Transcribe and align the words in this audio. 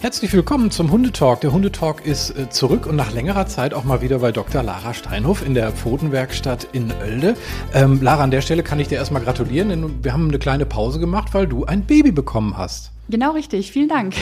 Herzlich 0.00 0.32
willkommen 0.32 0.70
zum 0.70 0.90
Hundetalk. 0.90 1.42
Der 1.42 1.52
Hundetalk 1.52 2.06
ist 2.06 2.30
äh, 2.30 2.48
zurück 2.48 2.86
und 2.86 2.96
nach 2.96 3.12
längerer 3.12 3.46
Zeit 3.46 3.74
auch 3.74 3.84
mal 3.84 4.00
wieder 4.00 4.20
bei 4.20 4.32
Dr. 4.32 4.62
Lara 4.62 4.94
Steinhoff 4.94 5.44
in 5.44 5.54
der 5.54 5.72
Pfotenwerkstatt 5.72 6.68
in 6.72 6.90
Oelde. 7.02 7.36
Ähm, 7.74 8.00
Lara, 8.00 8.24
an 8.24 8.30
der 8.30 8.40
Stelle 8.40 8.62
kann 8.62 8.80
ich 8.80 8.88
dir 8.88 8.96
erstmal 8.96 9.22
gratulieren, 9.22 9.68
denn 9.68 10.02
wir 10.02 10.12
haben 10.12 10.28
eine 10.28 10.38
kleine 10.38 10.64
Pause 10.64 10.98
gemacht, 10.98 11.34
weil 11.34 11.46
du 11.46 11.66
ein 11.66 11.82
Baby 11.82 12.12
bekommen 12.12 12.56
hast. 12.56 12.92
Genau 13.10 13.32
richtig, 13.32 13.72
vielen 13.72 13.88
Dank. 13.88 14.14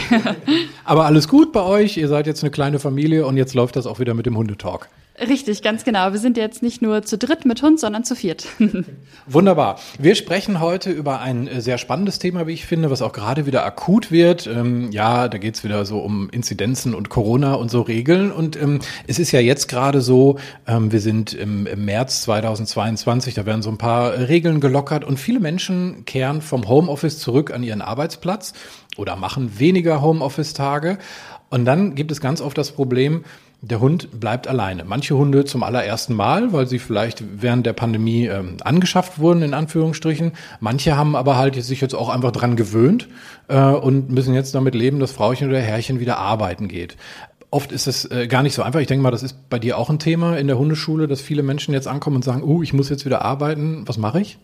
Aber 0.85 1.05
alles 1.05 1.29
gut 1.29 1.53
bei 1.53 1.63
euch, 1.63 1.97
ihr 1.97 2.09
seid 2.09 2.27
jetzt 2.27 2.43
eine 2.43 2.51
kleine 2.51 2.79
Familie 2.79 3.27
und 3.27 3.37
jetzt 3.37 3.55
läuft 3.55 3.77
das 3.77 3.87
auch 3.87 4.01
wieder 4.01 4.15
mit 4.15 4.27
dem 4.27 4.37
Hundetalk. 4.37 4.89
Richtig, 5.21 5.63
ganz 5.63 5.85
genau. 5.85 6.13
Wir 6.13 6.21
sind 6.21 6.37
jetzt 6.37 6.63
nicht 6.63 6.81
nur 6.81 7.03
zu 7.03 7.19
dritt 7.19 7.45
mit 7.45 7.61
Hund, 7.63 7.81
sondern 7.81 8.05
zu 8.05 8.15
viert. 8.15 8.47
Wunderbar. 9.27 9.81
Wir 9.99 10.15
sprechen 10.15 10.61
heute 10.61 10.91
über 10.91 11.21
ein 11.21 11.49
äh, 11.49 11.61
sehr 11.61 11.79
spannendes 11.79 12.21
Thema, 12.21 12.47
wie 12.47 12.53
ich 12.53 12.67
finde, 12.67 12.91
was 12.91 13.03
auch 13.03 13.13
gerade 13.13 13.45
wieder 13.45 13.65
akut 13.65 14.13
wird. 14.13 14.47
Ähm, 14.47 14.93
ja, 14.93 15.29
da 15.29 15.39
geht's 15.39 15.65
wieder 15.65 15.85
so 15.85 15.99
um 15.99 16.31
Inzidenzen 16.31 16.95
und 16.95 17.09
Corona 17.09 17.55
und 17.55 17.69
so 17.71 17.81
Regeln. 17.83 18.31
Und 18.31 18.61
ähm, 18.61 18.79
es 19.09 19.19
ist 19.19 19.33
ja 19.33 19.41
jetzt 19.41 19.67
gerade 19.67 20.01
so, 20.01 20.39
ähm, 20.69 20.93
wir 20.93 21.01
sind 21.01 21.33
im, 21.33 21.67
im 21.67 21.85
März 21.85 22.23
2022, 22.23 23.35
da 23.35 23.45
werden 23.45 23.63
so 23.63 23.71
ein 23.71 23.79
paar 23.79 24.29
Regeln 24.29 24.61
gelockert 24.61 25.05
und 25.05 25.19
viele 25.19 25.41
Menschen 25.41 26.05
kehren 26.05 26.43
vom 26.43 26.69
Homeoffice 26.69 27.19
zurück 27.19 27.53
an 27.53 27.65
ihren 27.65 27.83
Arbeitsplatz 27.83 28.53
oder 28.97 29.17
machen 29.17 29.59
weniger 29.59 30.01
Homeoffice-Tage. 30.03 30.99
Und 31.51 31.65
dann 31.65 31.95
gibt 31.95 32.11
es 32.13 32.21
ganz 32.21 32.41
oft 32.41 32.59
das 32.59 32.73
Problem, 32.73 33.25
der 33.61 33.81
Hund 33.81 34.21
bleibt 34.21 34.47
alleine. 34.47 34.85
Manche 34.85 35.17
Hunde 35.17 35.45
zum 35.45 35.65
allerersten 35.65 36.15
Mal, 36.15 36.53
weil 36.53 36.69
sie 36.69 36.79
vielleicht 36.79 37.25
während 37.43 37.67
der 37.67 37.73
Pandemie 37.73 38.27
ähm, 38.27 38.59
angeschafft 38.63 39.19
wurden, 39.19 39.43
in 39.43 39.53
Anführungsstrichen. 39.53 40.33
Manche 40.61 40.97
haben 40.97 41.17
aber 41.17 41.37
halt 41.37 41.61
sich 41.63 41.81
jetzt 41.81 41.95
auch 41.95 42.09
einfach 42.09 42.31
dran 42.31 42.55
gewöhnt 42.55 43.09
äh, 43.49 43.59
und 43.59 44.11
müssen 44.11 44.35
jetzt 44.35 44.55
damit 44.55 44.77
leben, 44.77 45.01
dass 45.01 45.11
Frauchen 45.11 45.49
oder 45.49 45.61
Herrchen 45.61 45.99
wieder 45.99 46.19
arbeiten 46.19 46.69
geht. 46.69 46.97
Oft 47.51 47.73
ist 47.73 47.89
es 47.89 48.05
äh, 48.11 48.29
gar 48.29 48.43
nicht 48.43 48.55
so 48.55 48.63
einfach. 48.63 48.81
Ich 48.81 48.87
denke 48.87 49.03
mal, 49.03 49.11
das 49.11 49.23
ist 49.25 49.49
bei 49.51 49.59
dir 49.59 49.77
auch 49.79 49.91
ein 49.91 49.99
Thema 49.99 50.37
in 50.37 50.47
der 50.47 50.59
Hundeschule, 50.59 51.09
dass 51.09 51.21
viele 51.21 51.43
Menschen 51.43 51.75
jetzt 51.75 51.89
ankommen 51.89 52.17
und 52.17 52.25
sagen, 52.25 52.43
oh, 52.43 52.63
ich 52.63 52.73
muss 52.75 52.91
jetzt 52.91 53.07
wieder 53.07 53.23
arbeiten. 53.23 53.83
Was 53.87 53.99
mache 53.99 54.21
ich? 54.21 54.39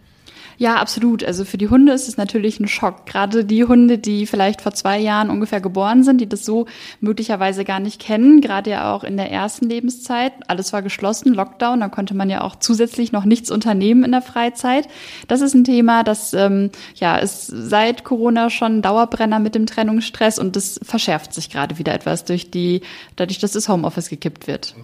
Ja, 0.58 0.76
absolut. 0.76 1.24
Also 1.24 1.44
für 1.44 1.58
die 1.58 1.68
Hunde 1.68 1.92
ist 1.92 2.08
es 2.08 2.16
natürlich 2.16 2.60
ein 2.60 2.68
Schock. 2.68 3.06
Gerade 3.06 3.44
die 3.44 3.64
Hunde, 3.64 3.98
die 3.98 4.26
vielleicht 4.26 4.60
vor 4.60 4.72
zwei 4.72 4.98
Jahren 4.98 5.30
ungefähr 5.30 5.60
geboren 5.60 6.02
sind, 6.04 6.20
die 6.20 6.28
das 6.28 6.44
so 6.44 6.66
möglicherweise 7.00 7.64
gar 7.64 7.80
nicht 7.80 8.00
kennen, 8.00 8.40
gerade 8.40 8.70
ja 8.70 8.94
auch 8.94 9.04
in 9.04 9.16
der 9.16 9.30
ersten 9.30 9.68
Lebenszeit. 9.68 10.32
Alles 10.48 10.72
war 10.72 10.82
geschlossen, 10.82 11.34
Lockdown, 11.34 11.80
da 11.80 11.88
konnte 11.88 12.14
man 12.14 12.30
ja 12.30 12.42
auch 12.42 12.56
zusätzlich 12.56 13.12
noch 13.12 13.24
nichts 13.24 13.50
unternehmen 13.50 14.04
in 14.04 14.12
der 14.12 14.22
Freizeit. 14.22 14.88
Das 15.28 15.40
ist 15.40 15.54
ein 15.54 15.64
Thema, 15.64 16.04
das 16.04 16.32
ähm, 16.34 16.70
ja 16.94 17.16
ist 17.16 17.46
seit 17.46 18.04
Corona 18.04 18.50
schon 18.50 18.82
Dauerbrenner 18.82 19.38
mit 19.38 19.54
dem 19.54 19.66
Trennungsstress 19.66 20.38
und 20.38 20.56
das 20.56 20.78
verschärft 20.82 21.34
sich 21.34 21.50
gerade 21.50 21.78
wieder 21.78 21.94
etwas 21.94 22.24
durch 22.24 22.50
die, 22.50 22.82
dadurch, 23.16 23.38
dass 23.38 23.52
das 23.52 23.68
Homeoffice 23.68 24.08
gekippt 24.08 24.46
wird. 24.46 24.74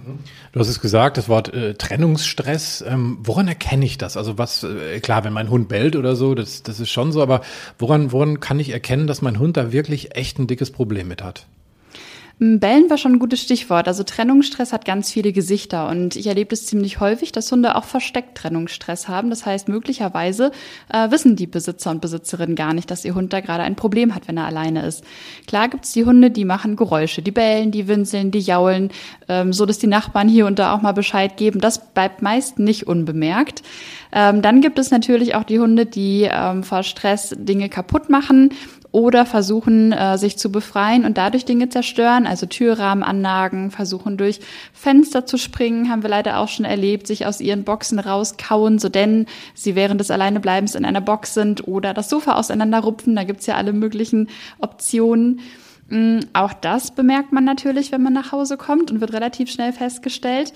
Du 0.53 0.61
hast 0.61 0.69
es 0.69 0.81
gesagt, 0.81 1.17
das 1.17 1.29
Wort 1.29 1.53
äh, 1.53 1.75
Trennungsstress. 1.75 2.85
Ähm, 2.87 3.19
woran 3.23 3.49
erkenne 3.49 3.85
ich 3.85 3.99
das? 3.99 4.17
Also 4.17 4.39
was, 4.39 4.65
äh, 4.65 5.01
klar, 5.01 5.25
wenn 5.25 5.33
mein 5.33 5.51
Hund 5.51 5.60
Hund 5.61 5.69
bellt 5.69 5.97
oder 5.97 6.17
so, 6.17 6.35
das, 6.35 6.63
das 6.63 6.81
ist 6.81 6.91
schon 6.91 7.13
so, 7.13 7.23
aber 7.23 7.43
woran, 7.79 8.13
woran 8.13 8.41
kann 8.41 8.61
ich 8.61 8.71
erkennen, 8.71 9.07
dass 9.07 9.23
mein 9.23 9.39
Hund 9.39 9.57
da 9.57 9.73
wirklich 9.73 10.17
echt 10.17 10.39
ein 10.39 10.47
dickes 10.47 10.71
Problem 10.71 11.09
mit 11.09 11.23
hat? 11.23 11.47
Bellen 12.43 12.89
war 12.89 12.97
schon 12.97 13.13
ein 13.13 13.19
gutes 13.19 13.43
Stichwort. 13.43 13.87
Also 13.87 14.03
Trennungsstress 14.03 14.73
hat 14.73 14.87
ganz 14.87 15.13
viele 15.13 15.31
Gesichter 15.31 15.91
und 15.91 16.17
ich 16.17 16.27
erlebe 16.27 16.55
es 16.55 16.65
ziemlich 16.65 16.99
häufig, 16.99 17.33
dass 17.33 17.53
Hunde 17.53 17.77
auch 17.77 17.85
versteckt 17.85 18.39
Trennungsstress 18.39 19.09
haben. 19.09 19.29
Das 19.29 19.45
heißt, 19.45 19.69
möglicherweise 19.69 20.51
äh, 20.91 21.11
wissen 21.11 21.37
die 21.37 21.47
Besitzer 21.47 21.91
und 21.91 22.01
Besitzerinnen 22.01 22.57
gar 22.57 22.73
nicht, 22.73 22.91
dass 22.91 23.05
ihr 23.05 23.15
Hund 23.15 23.35
da 23.35 23.41
gerade 23.41 23.63
ein 23.63 23.77
Problem 23.77 24.15
hat, 24.15 24.27
wenn 24.27 24.39
er 24.39 24.47
alleine 24.47 24.87
ist. 24.87 25.05
Klar 25.47 25.69
gibt 25.69 25.85
es 25.85 25.93
die 25.93 26.07
Hunde, 26.07 26.31
die 26.31 26.47
machen 26.47 26.77
Geräusche, 26.77 27.21
die 27.21 27.31
bellen, 27.31 27.73
die 27.73 27.89
winseln, 27.89 28.31
die 28.31 28.41
jaulen, 28.41 28.91
ähm, 29.29 29.53
so 29.53 29.67
dass 29.67 29.77
die 29.77 29.87
Nachbarn 29.87 30.27
hier 30.27 30.47
und 30.47 30.59
da 30.59 30.75
auch 30.75 30.81
mal 30.81 30.93
Bescheid 30.93 31.37
geben. 31.37 31.61
Das 31.61 31.93
bleibt 31.93 32.23
meist 32.23 32.59
nicht 32.59 32.87
unbemerkt. 32.87 33.63
Ähm, 34.13 34.41
dann 34.41 34.63
gibt 34.63 34.79
es 34.79 34.91
natürlich 34.91 35.35
auch 35.35 35.45
die 35.45 35.59
Hunde, 35.59 35.85
die 35.85 36.27
ähm, 36.33 36.63
vor 36.63 36.85
Stress 36.85 37.35
Dinge 37.39 37.69
kaputt 37.69 38.09
machen 38.09 38.49
oder 38.93 39.25
versuchen, 39.25 39.93
äh, 39.93 40.19
sich 40.19 40.37
zu 40.37 40.51
befreien 40.51 41.05
und 41.05 41.17
dadurch 41.17 41.45
Dinge 41.45 41.69
zerstören, 41.69 42.27
also 42.27 42.47
Türrahmen 42.47 43.05
annagen, 43.05 43.71
versuchen 43.71 44.17
durch 44.17 44.41
Fenster 44.73 45.27
zu 45.27 45.37
springen, 45.37 45.91
haben 45.91 46.03
wir 46.03 46.11
leider 46.11 46.39
auch 46.39 46.49
schon 46.49 46.65
erlebt, 46.65 47.07
sich 47.07 47.27
aus 47.27 47.41
ihren 47.41 47.65
Boxen 47.65 47.99
rauskauen, 47.99 48.79
so 48.79 48.89
denn 48.89 49.27
sie 49.55 49.75
während 49.75 50.01
des 50.01 50.11
Alleinebleibens 50.11 50.75
in 50.75 50.85
einer 50.85 51.01
Box 51.01 51.35
sind 51.35 51.69
oder 51.69 51.95
das 51.95 52.09
Sofa 52.09 52.35
auseinanderrupfen, 52.35 53.15
da 53.15 53.25
gibt's 53.25 53.47
ja 53.47 53.55
alle 53.55 53.73
möglichen 53.73 54.29
Optionen. 54.59 55.41
Mm, 55.89 56.21
auch 56.33 56.53
das 56.53 56.91
bemerkt 56.91 57.33
man 57.33 57.45
natürlich, 57.45 57.93
wenn 57.93 58.03
man 58.03 58.13
nach 58.13 58.33
Hause 58.33 58.57
kommt 58.57 58.91
und 58.91 59.01
wird 59.01 59.13
relativ 59.13 59.51
schnell 59.51 59.73
festgestellt. 59.73 60.53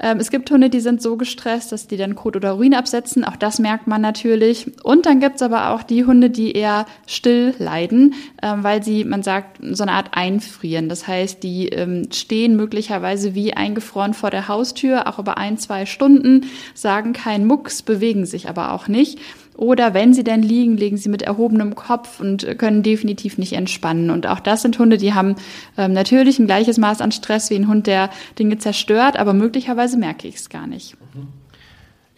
Ähm, 0.00 0.18
es 0.18 0.30
gibt 0.30 0.50
Hunde, 0.50 0.70
die 0.70 0.80
sind 0.80 1.02
so 1.02 1.16
gestresst, 1.16 1.72
dass 1.72 1.86
die 1.86 1.96
dann 1.96 2.14
Kot 2.14 2.36
oder 2.36 2.56
Urin 2.56 2.74
absetzen. 2.74 3.24
Auch 3.24 3.36
das 3.36 3.58
merkt 3.58 3.86
man 3.86 4.00
natürlich. 4.00 4.70
Und 4.82 5.06
dann 5.06 5.20
gibt's 5.20 5.42
aber 5.42 5.70
auch 5.70 5.82
die 5.82 6.04
Hunde, 6.04 6.30
die 6.30 6.52
eher 6.52 6.86
still 7.06 7.54
leiden, 7.58 8.14
ähm, 8.42 8.62
weil 8.62 8.82
sie, 8.82 9.04
man 9.04 9.22
sagt, 9.22 9.58
so 9.72 9.82
eine 9.82 9.92
Art 9.92 10.10
einfrieren. 10.12 10.88
Das 10.88 11.06
heißt, 11.06 11.42
die 11.42 11.68
ähm, 11.68 12.08
stehen 12.12 12.56
möglicherweise 12.56 13.34
wie 13.34 13.54
eingefroren 13.54 14.14
vor 14.14 14.30
der 14.30 14.48
Haustür, 14.48 15.06
auch 15.06 15.18
über 15.18 15.38
ein, 15.38 15.58
zwei 15.58 15.86
Stunden, 15.86 16.46
sagen 16.74 17.12
kein 17.12 17.46
Mucks, 17.46 17.82
bewegen 17.82 18.26
sich 18.26 18.48
aber 18.48 18.72
auch 18.72 18.88
nicht. 18.88 19.18
Oder 19.58 19.92
wenn 19.92 20.14
sie 20.14 20.22
denn 20.22 20.40
liegen, 20.40 20.76
liegen 20.76 20.96
sie 20.98 21.08
mit 21.08 21.22
erhobenem 21.22 21.74
Kopf 21.74 22.20
und 22.20 22.58
können 22.58 22.84
definitiv 22.84 23.38
nicht 23.38 23.54
entspannen. 23.54 24.10
Und 24.10 24.28
auch 24.28 24.38
das 24.38 24.62
sind 24.62 24.78
Hunde, 24.78 24.98
die 24.98 25.14
haben 25.14 25.34
ähm, 25.76 25.92
natürlich 25.92 26.38
ein 26.38 26.46
gleiches 26.46 26.78
Maß 26.78 27.00
an 27.00 27.10
Stress 27.10 27.50
wie 27.50 27.56
ein 27.56 27.66
Hund, 27.66 27.88
der 27.88 28.10
Dinge 28.38 28.58
zerstört, 28.58 29.18
aber 29.18 29.32
möglicherweise 29.32 29.98
merke 29.98 30.28
ich 30.28 30.36
es 30.36 30.48
gar 30.48 30.68
nicht. 30.68 30.96
Mhm. 31.12 31.26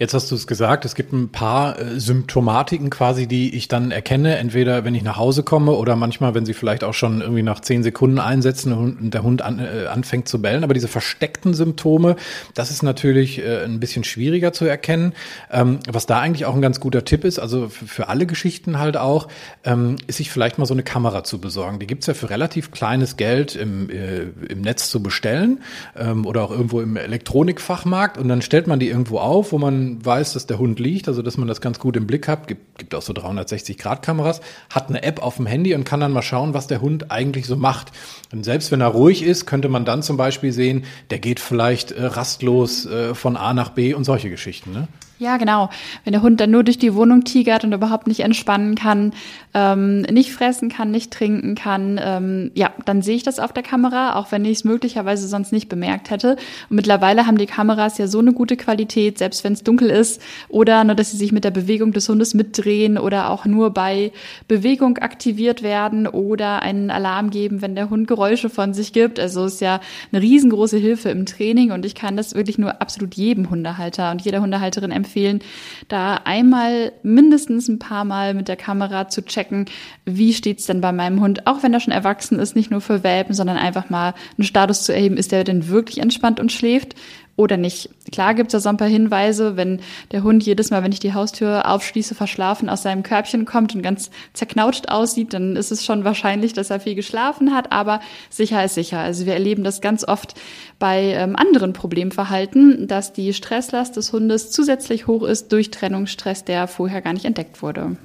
Jetzt 0.00 0.15
hast 0.15 0.31
du 0.31 0.34
es 0.34 0.47
gesagt, 0.47 0.87
es 0.87 0.94
gibt 0.94 1.12
ein 1.12 1.28
paar 1.28 1.78
äh, 1.78 2.00
Symptomatiken 2.00 2.88
quasi, 2.88 3.27
die 3.27 3.55
ich 3.55 3.69
dann 3.69 3.91
erkenne, 3.91 4.38
entweder 4.38 4.83
wenn 4.83 4.94
ich 4.94 5.03
nach 5.03 5.19
Hause 5.19 5.43
komme 5.43 5.72
oder 5.72 5.94
manchmal, 5.94 6.34
wenn 6.34 6.47
sie 6.47 6.55
vielleicht 6.55 6.84
auch 6.84 6.94
schon 6.94 7.21
irgendwie 7.21 7.43
nach 7.43 7.61
zehn 7.61 7.83
Sekunden 7.83 8.19
einsetzen 8.19 8.72
und 8.72 9.12
der 9.12 9.22
Hund 9.22 9.43
an, 9.43 9.59
äh, 9.59 9.89
anfängt 9.89 10.27
zu 10.27 10.41
bellen. 10.41 10.65
Aber 10.65 10.72
diese 10.72 10.89
versteckten 10.89 11.53
Symptome, 11.53 12.16
das 12.55 12.71
ist 12.71 12.83
natürlich 12.83 13.41
äh, 13.41 13.62
ein 13.62 13.78
bisschen 13.78 14.03
schwieriger 14.03 14.55
zu 14.55 14.65
erkennen. 14.65 15.12
Ähm, 15.50 15.81
was 15.87 16.06
da 16.06 16.19
eigentlich 16.19 16.47
auch 16.47 16.55
ein 16.55 16.62
ganz 16.62 16.81
guter 16.81 17.05
Tipp 17.05 17.27
ist, 17.27 17.39
also 17.39 17.69
für 17.69 18.09
alle 18.09 18.25
Geschichten 18.25 18.78
halt 18.78 18.97
auch, 18.97 19.28
ähm, 19.65 19.97
ist 20.06 20.16
sich 20.16 20.31
vielleicht 20.31 20.56
mal 20.56 20.65
so 20.65 20.72
eine 20.72 20.83
Kamera 20.83 21.25
zu 21.25 21.43
besorgen. 21.43 21.78
Die 21.78 21.87
gibt's 21.87 22.06
ja 22.06 22.15
für 22.15 22.31
relativ 22.31 22.71
kleines 22.71 23.19
Geld 23.19 23.55
im, 23.55 23.91
äh, 23.91 24.22
im 24.49 24.62
Netz 24.62 24.89
zu 24.89 25.03
bestellen 25.03 25.60
ähm, 25.94 26.25
oder 26.25 26.43
auch 26.43 26.53
irgendwo 26.53 26.81
im 26.81 26.97
Elektronikfachmarkt 26.97 28.16
und 28.16 28.28
dann 28.28 28.41
stellt 28.41 28.66
man 28.66 28.81
die 28.81 28.89
irgendwo 28.89 29.19
auf, 29.19 29.53
wo 29.53 29.59
man 29.59 29.90
weiß, 30.05 30.33
dass 30.34 30.47
der 30.47 30.59
Hund 30.59 30.78
liegt, 30.78 31.09
also 31.09 31.23
dass 31.23 31.37
man 31.37 31.49
das 31.49 31.61
ganz 31.61 31.78
gut 31.78 31.97
im 31.97 32.06
Blick 32.06 32.28
hat, 32.28 32.49
gibt, 32.49 32.78
gibt 32.78 32.95
auch 32.95 33.03
so 33.03 33.12
360-Grad-Kameras, 33.12 34.41
hat 34.71 34.89
eine 34.89 35.03
App 35.03 35.23
auf 35.23 35.37
dem 35.37 35.47
Handy 35.47 35.75
und 35.75 35.84
kann 35.84 36.01
dann 36.01 36.12
mal 36.12 36.23
schauen, 36.23 36.55
was 36.55 36.67
der 36.67 36.81
Hund 36.81 37.11
eigentlich 37.11 37.47
so 37.47 37.56
macht. 37.56 37.93
Und 38.33 38.45
selbst 38.45 38.71
wenn 38.73 38.81
er 38.81 38.89
ruhig 38.89 39.23
ist, 39.23 39.47
könnte 39.47 39.69
man 39.69 39.84
dann 39.84 40.03
zum 40.03 40.17
Beispiel 40.17 40.53
sehen, 40.53 40.84
der 41.11 41.19
geht 41.19 41.41
vielleicht 41.41 41.93
äh, 41.93 42.05
rastlos 42.05 42.87
äh, 42.87 43.15
von 43.15 43.37
A 43.37 43.55
nach 43.55 43.71
B 43.71 43.95
und 43.95 44.05
solche 44.05 44.31
Geschichten. 44.31 44.73
Ne? 44.73 44.89
Ja, 45.20 45.36
genau. 45.36 45.69
Wenn 46.04 46.14
der 46.14 46.22
Hund 46.22 46.41
dann 46.41 46.50
nur 46.50 46.64
durch 46.64 46.78
die 46.78 46.94
Wohnung 46.94 47.25
tigert 47.25 47.62
und 47.62 47.75
überhaupt 47.75 48.06
nicht 48.06 48.20
entspannen 48.20 48.75
kann, 48.75 49.12
ähm, 49.53 50.00
nicht 50.00 50.32
fressen 50.32 50.70
kann, 50.70 50.91
nicht 50.91 51.12
trinken 51.12 51.54
kann, 51.56 52.00
ähm, 52.03 52.50
ja, 52.54 52.72
dann 52.86 53.03
sehe 53.03 53.16
ich 53.16 53.22
das 53.22 53.38
auf 53.38 53.53
der 53.53 53.62
Kamera, 53.62 54.16
auch 54.16 54.32
wenn 54.32 54.47
ich 54.47 54.53
es 54.53 54.64
möglicherweise 54.64 55.28
sonst 55.28 55.53
nicht 55.53 55.69
bemerkt 55.69 56.09
hätte. 56.09 56.36
Und 56.70 56.76
mittlerweile 56.76 57.26
haben 57.26 57.36
die 57.36 57.44
Kameras 57.44 57.98
ja 57.98 58.06
so 58.06 58.19
eine 58.19 58.32
gute 58.32 58.56
Qualität, 58.56 59.19
selbst 59.19 59.44
wenn 59.44 59.53
es 59.53 59.62
dunkel 59.62 59.91
ist, 59.91 60.22
oder 60.48 60.84
nur, 60.84 60.94
dass 60.94 61.10
sie 61.10 61.19
sich 61.19 61.32
mit 61.32 61.44
der 61.44 61.50
Bewegung 61.50 61.92
des 61.92 62.09
Hundes 62.09 62.32
mitdrehen 62.32 62.97
oder 62.97 63.28
auch 63.28 63.44
nur 63.44 63.75
bei 63.75 64.12
Bewegung 64.48 64.97
aktiviert 64.97 65.62
werden 65.62 66.06
oder 66.06 66.62
einen 66.62 66.91
Alarm 66.91 67.28
geben, 67.28 67.60
wenn 67.60 67.74
der 67.74 67.91
Hund 67.91 68.09
Geräusche 68.09 68.48
von 68.48 68.72
sich 68.72 68.95
gibt. 68.95 69.21
Also 69.21 69.45
ist 69.45 69.60
ja 69.60 69.80
eine 70.12 70.22
riesengroße 70.22 70.78
Hilfe 70.78 71.10
im 71.10 71.27
Training 71.27 71.72
und 71.72 71.84
ich 71.84 71.95
kann 71.95 72.16
das 72.16 72.34
wirklich 72.34 72.56
nur 72.56 72.80
absolut 72.80 73.16
jedem 73.16 73.50
Hundehalter 73.50 74.12
und 74.12 74.22
jeder 74.22 74.41
Hundehalterin 74.41 74.91
empfehlen 74.91 75.09
empfehlen, 75.10 75.41
da 75.89 76.21
einmal 76.24 76.92
mindestens 77.03 77.68
ein 77.68 77.78
paar 77.78 78.04
Mal 78.04 78.34
mit 78.34 78.48
der 78.48 78.57
Kamera 78.57 79.09
zu 79.09 79.24
checken, 79.24 79.66
wie 80.04 80.33
steht's 80.33 80.66
denn 80.66 80.80
bei 80.80 80.92
meinem 80.92 81.21
Hund, 81.21 81.47
auch 81.47 81.62
wenn 81.62 81.74
er 81.74 81.80
schon 81.80 81.92
erwachsen 81.92 82.39
ist, 82.39 82.54
nicht 82.54 82.71
nur 82.71 82.80
für 82.80 83.03
Welpen, 83.03 83.34
sondern 83.34 83.57
einfach 83.57 83.91
mal 83.91 84.15
einen 84.39 84.45
Status 84.45 84.84
zu 84.84 84.95
erheben, 84.95 85.16
ist 85.16 85.33
der 85.33 85.45
denn 85.45 85.68
wirklich 85.68 85.98
entspannt 85.98 86.39
und 86.39 86.53
schläft 86.53 86.95
oder 87.36 87.56
nicht. 87.56 87.88
Klar 88.12 88.34
gibt 88.34 88.48
es 88.48 88.53
da 88.53 88.60
so 88.60 88.68
ein 88.68 88.77
paar 88.77 88.88
Hinweise, 88.88 89.56
wenn 89.56 89.80
der 90.12 90.22
Hund 90.22 90.44
jedes 90.44 90.71
Mal, 90.71 90.82
wenn 90.82 90.92
ich 90.92 91.00
die 91.00 91.15
Haustür 91.15 91.68
aufschließe, 91.68 92.15
verschlafen 92.15 92.68
aus 92.68 92.82
seinem 92.82 93.03
Körbchen 93.03 93.44
kommt 93.44 93.74
und 93.74 93.82
ganz 93.82 94.10
zerknautscht 94.34 94.88
aussieht, 94.88 95.32
dann 95.32 95.56
ist 95.56 95.72
es 95.72 95.84
schon 95.84 96.04
wahrscheinlich, 96.04 96.53
dass 96.53 96.71
er 96.71 96.80
viel 96.80 96.94
geschlafen 96.94 97.54
hat, 97.54 97.72
aber 97.72 98.00
sicher 98.28 98.65
ist 98.65 98.74
sicher. 98.74 98.98
Also 98.98 99.27
wir 99.27 99.34
erleben 99.34 99.65
das 99.65 99.80
ganz 99.80 100.06
oft 100.06 100.34
bei 100.78 101.15
ähm, 101.15 101.36
anderen 101.36 101.72
Problemverhalten, 101.72 102.86
dass 102.86 103.12
die 103.12 103.33
Stresslast 103.33 103.97
des 103.97 104.12
Hundes 104.12 104.50
zusätzlich 104.50 105.06
hoch 105.06 105.22
ist 105.22 105.53
durch 105.53 105.71
Trennungsstress, 105.71 106.44
der 106.44 106.68
vorher 106.68 107.00
gar 107.00 107.12
nicht 107.12 107.24
entdeckt 107.24 107.62
wurde. 107.62 107.97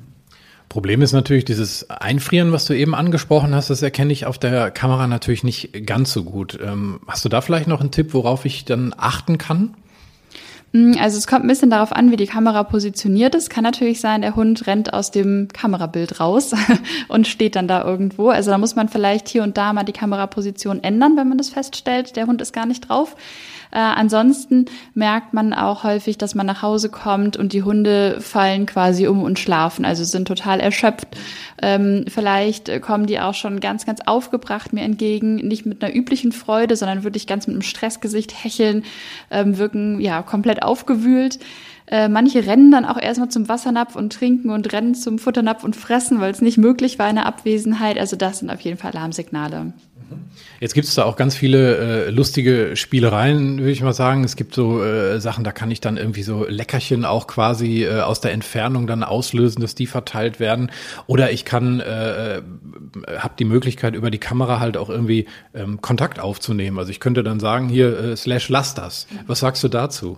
Problem 0.76 1.02
ist 1.02 1.14
natürlich 1.14 1.46
dieses 1.46 1.90
Einfrieren, 1.90 2.52
was 2.52 2.66
du 2.66 2.74
eben 2.74 2.96
angesprochen 2.96 3.56
hast, 3.56 3.70
das 3.70 3.82
erkenne 3.82 4.12
ich 4.12 4.26
auf 4.26 4.38
der 4.38 4.72
Kamera 4.72 5.08
natürlich 5.08 5.46
nicht 5.46 5.86
ganz 5.86 6.12
so 6.12 6.26
gut. 6.26 6.60
Ähm, 6.62 7.00
hast 7.08 7.24
du 7.24 7.30
da 7.30 7.40
vielleicht 7.40 7.70
noch 7.70 7.80
einen 7.80 7.92
Tipp, 7.92 8.14
worauf 8.14 8.44
ich 8.44 8.66
dann 8.66 8.94
achten 8.98 9.38
kann? 9.38 9.74
Mm, 10.74 10.96
also 11.00 11.18
es 11.18 11.28
kommt 11.28 11.46
ein 11.46 11.48
bisschen 11.48 11.70
darauf 11.70 11.94
an, 11.94 12.12
wie 12.12 12.18
die 12.18 12.26
Kamera 12.26 12.64
positioniert 12.64 13.36
ist. 13.36 13.50
Kann 13.50 13.64
natürlich 13.64 14.02
sein, 14.02 14.20
der 14.20 14.36
Hund 14.36 14.68
rennt 14.68 14.94
aus 14.94 15.12
dem 15.12 15.48
Kamerabild 15.48 16.20
raus 16.20 16.52
und 17.08 17.26
steht 17.26 17.56
dann 17.56 17.70
da 17.70 17.86
irgendwo. 17.86 18.28
Also 18.28 18.52
da 18.52 18.58
muss 18.58 18.76
man 18.76 18.90
vielleicht 18.90 19.30
hier 19.30 19.44
und 19.44 19.56
da 19.56 19.72
mal 19.72 19.86
die 19.86 19.94
Kameraposition 19.94 20.84
ändern, 20.84 21.16
wenn 21.16 21.30
man 21.30 21.38
das 21.38 21.48
feststellt, 21.48 22.18
der 22.18 22.28
Hund 22.28 22.42
ist 22.42 22.52
gar 22.52 22.66
nicht 22.66 22.90
drauf. 22.90 23.16
Äh, 23.72 23.80
ansonsten 23.80 24.66
merkt 24.94 25.34
man 25.34 25.54
auch 25.54 25.84
häufig, 25.84 26.18
dass 26.18 26.36
man 26.36 26.46
nach 26.46 26.62
Hause 26.62 26.90
kommt 26.90 27.38
und 27.38 27.54
die 27.54 27.64
Hunde 27.64 28.22
fallen 28.22 28.66
quasi 28.66 29.08
um 29.08 29.24
und 29.24 29.40
schlafen, 29.40 29.86
also 29.86 30.04
sind 30.04 30.28
total 30.28 30.60
erschöpft. 30.60 31.08
Ähm, 31.62 32.06
vielleicht 32.08 32.82
kommen 32.82 33.06
die 33.06 33.20
auch 33.20 33.34
schon 33.34 33.60
ganz, 33.60 33.86
ganz 33.86 34.02
aufgebracht 34.06 34.74
mir 34.74 34.84
entgegen, 34.84 35.36
nicht 35.36 35.66
mit 35.66 35.84
einer 35.84 35.94
üblichen 35.94 36.32
Freude, 36.32 36.76
sondern 36.76 37.04
wirklich 37.04 37.28
ganz 37.28 37.48
mit 37.48 37.56
einem 37.56 37.62
Stressgesicht 37.62 38.44
hecheln, 38.44 38.84
ähm, 39.32 39.58
wirken 39.58 40.00
ja 40.02 40.22
komplett 40.22 40.64
aufgewühlt. 40.64 41.40
Äh, 41.88 42.10
manche 42.10 42.46
rennen 42.46 42.72
dann 42.72 42.86
auch 42.86 42.98
erstmal 42.98 43.30
zum 43.30 43.48
Wassernapf 43.48 43.96
und 43.96 44.12
trinken 44.12 44.50
und 44.50 44.74
rennen 44.74 44.96
zum 44.96 45.20
Futternapf 45.20 45.64
und 45.64 45.76
fressen, 45.76 46.20
weil 46.20 46.32
es 46.32 46.42
nicht 46.42 46.58
möglich 46.58 46.98
war 46.98 47.10
in 47.10 47.16
der 47.16 47.28
Abwesenheit. 47.28 48.00
Also 48.00 48.16
das 48.16 48.40
sind 48.40 48.50
auf 48.50 48.62
jeden 48.62 48.78
Fall 48.78 48.92
Alarmsignale. 48.92 49.74
Jetzt 50.60 50.74
gibt 50.74 50.88
es 50.88 50.96
da 50.96 51.04
auch 51.04 51.16
ganz 51.18 51.36
viele 51.36 52.06
äh, 52.06 52.10
lustige 52.10 52.76
Spielereien, 52.76 53.60
würde 53.60 53.72
ich 53.72 53.82
mal 53.82 53.94
sagen. 53.94 54.24
Es 54.24 54.36
gibt 54.36 54.56
so 54.56 54.84
äh, 54.84 55.20
Sachen, 55.20 55.44
da 55.44 55.52
kann 55.52 55.70
ich 55.70 55.82
dann 55.82 55.98
irgendwie 55.98 56.24
so 56.24 56.46
Leckerchen 56.48 57.04
auch 57.04 57.28
quasi 57.28 57.84
äh, 57.84 58.02
aus 58.02 58.22
der 58.22 58.32
Entfernung 58.32 58.88
dann 58.88 59.04
auslösen, 59.04 59.62
dass 59.62 59.76
die 59.76 59.86
verteilt 59.86 60.40
werden. 60.40 60.72
Oder 61.08 61.32
ich 61.32 61.46
kann, 61.46 61.82
äh, 61.82 62.38
äh 62.38 62.42
habe 63.18 63.34
die 63.38 63.46
Möglichkeit 63.46 63.96
über 63.96 64.10
die 64.10 64.18
Kamera 64.18 64.60
halt 64.60 64.78
auch 64.78 64.90
irgendwie 64.90 65.26
ähm, 65.54 65.82
Kontakt 65.82 66.20
aufzunehmen. 66.20 66.80
Also 66.80 66.92
ich 66.92 67.00
könnte 67.00 67.24
dann 67.24 67.40
sagen, 67.40 67.68
hier 67.68 67.98
äh, 67.98 68.16
slash 68.16 68.50
lass 68.50 68.74
das. 68.74 69.08
Was 69.28 69.40
sagst 69.40 69.64
du 69.64 69.68
dazu? 69.68 70.18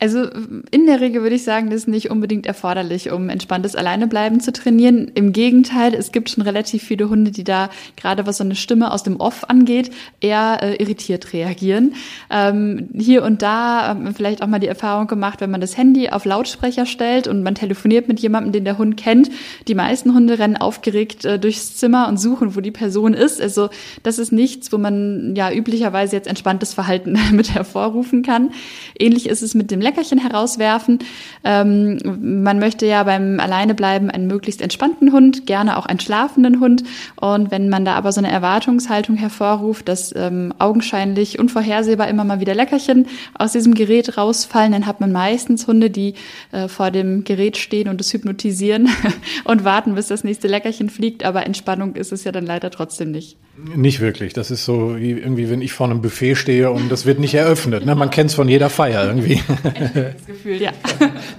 Also 0.00 0.28
in 0.70 0.86
der 0.86 1.00
Regel 1.00 1.22
würde 1.22 1.34
ich 1.34 1.42
sagen, 1.42 1.70
das 1.70 1.80
ist 1.80 1.88
nicht 1.88 2.10
unbedingt 2.10 2.46
erforderlich, 2.46 3.10
um 3.10 3.28
entspanntes 3.28 3.74
Alleinebleiben 3.74 4.40
zu 4.40 4.52
trainieren. 4.52 5.10
Im 5.14 5.32
Gegenteil, 5.32 5.92
es 5.94 6.12
gibt 6.12 6.30
schon 6.30 6.44
relativ 6.44 6.84
viele 6.84 7.08
Hunde, 7.08 7.32
die 7.32 7.42
da 7.42 7.68
gerade 7.96 8.26
was 8.26 8.38
so 8.38 8.44
eine 8.44 8.54
Stimme 8.54 8.92
aus 8.92 9.02
dem 9.02 9.16
Off 9.16 9.44
angeht, 9.48 9.90
eher 10.20 10.60
äh, 10.62 10.76
irritiert 10.76 11.32
reagieren. 11.32 11.94
Ähm, 12.30 12.88
hier 12.96 13.24
und 13.24 13.42
da 13.42 13.92
ähm, 13.92 14.14
vielleicht 14.14 14.42
auch 14.42 14.46
mal 14.46 14.60
die 14.60 14.68
Erfahrung 14.68 15.08
gemacht, 15.08 15.40
wenn 15.40 15.50
man 15.50 15.60
das 15.60 15.76
Handy 15.76 16.10
auf 16.10 16.24
Lautsprecher 16.24 16.86
stellt 16.86 17.26
und 17.26 17.42
man 17.42 17.56
telefoniert 17.56 18.06
mit 18.06 18.20
jemandem, 18.20 18.52
den 18.52 18.64
der 18.64 18.78
Hund 18.78 18.96
kennt. 18.96 19.30
Die 19.66 19.74
meisten 19.74 20.14
Hunde 20.14 20.38
rennen 20.38 20.56
aufgeregt 20.56 21.24
äh, 21.24 21.40
durchs 21.40 21.76
Zimmer 21.76 22.08
und 22.08 22.18
suchen, 22.18 22.54
wo 22.54 22.60
die 22.60 22.70
Person 22.70 23.14
ist. 23.14 23.40
Also 23.40 23.68
das 24.04 24.18
ist 24.18 24.30
nichts, 24.30 24.72
wo 24.72 24.78
man 24.78 25.34
ja 25.34 25.50
üblicherweise 25.52 26.14
jetzt 26.14 26.28
entspanntes 26.28 26.72
Verhalten 26.72 27.18
mit 27.32 27.52
hervorrufen 27.52 28.22
kann. 28.22 28.52
Ähnlich 28.96 29.28
ist 29.28 29.42
es 29.42 29.54
mit 29.54 29.72
dem 29.72 29.80
Leckerchen 29.88 30.18
herauswerfen. 30.18 30.98
Ähm, 31.44 31.98
man 32.42 32.58
möchte 32.58 32.86
ja 32.86 33.02
beim 33.04 33.40
Alleinebleiben 33.40 34.10
einen 34.10 34.26
möglichst 34.26 34.60
entspannten 34.60 35.12
Hund, 35.12 35.46
gerne 35.46 35.76
auch 35.76 35.86
einen 35.86 36.00
schlafenden 36.00 36.60
Hund. 36.60 36.84
Und 37.16 37.50
wenn 37.50 37.68
man 37.68 37.84
da 37.84 37.94
aber 37.94 38.12
so 38.12 38.20
eine 38.20 38.30
Erwartungshaltung 38.30 39.16
hervorruft, 39.16 39.88
dass 39.88 40.14
ähm, 40.14 40.52
augenscheinlich 40.58 41.38
unvorhersehbar 41.38 42.08
immer 42.08 42.24
mal 42.24 42.40
wieder 42.40 42.54
Leckerchen 42.54 43.06
aus 43.34 43.52
diesem 43.52 43.74
Gerät 43.74 44.18
rausfallen, 44.18 44.72
dann 44.72 44.86
hat 44.86 45.00
man 45.00 45.12
meistens 45.12 45.66
Hunde, 45.66 45.90
die 45.90 46.14
äh, 46.52 46.68
vor 46.68 46.90
dem 46.90 47.24
Gerät 47.24 47.56
stehen 47.56 47.88
und 47.88 48.00
es 48.00 48.12
hypnotisieren 48.12 48.88
und 49.44 49.64
warten, 49.64 49.94
bis 49.94 50.08
das 50.08 50.24
nächste 50.24 50.48
Leckerchen 50.48 50.90
fliegt. 50.90 51.24
Aber 51.24 51.46
Entspannung 51.46 51.94
ist 51.96 52.12
es 52.12 52.24
ja 52.24 52.32
dann 52.32 52.46
leider 52.46 52.70
trotzdem 52.70 53.10
nicht. 53.10 53.36
Nicht 53.74 54.00
wirklich. 54.00 54.34
Das 54.34 54.52
ist 54.52 54.64
so 54.64 54.96
wie 54.96 55.10
irgendwie, 55.10 55.50
wenn 55.50 55.62
ich 55.62 55.72
vor 55.72 55.88
einem 55.88 56.00
Buffet 56.00 56.36
stehe 56.36 56.70
und 56.70 56.92
das 56.92 57.06
wird 57.06 57.18
nicht 57.18 57.34
eröffnet. 57.34 57.84
Ne? 57.84 57.94
Man 57.96 58.10
kennt 58.10 58.30
es 58.30 58.36
von 58.36 58.48
jeder 58.48 58.70
Feier 58.70 59.04
irgendwie. 59.04 59.42
Das 60.18 60.26
Gefühl, 60.26 60.60
ja. 60.60 60.72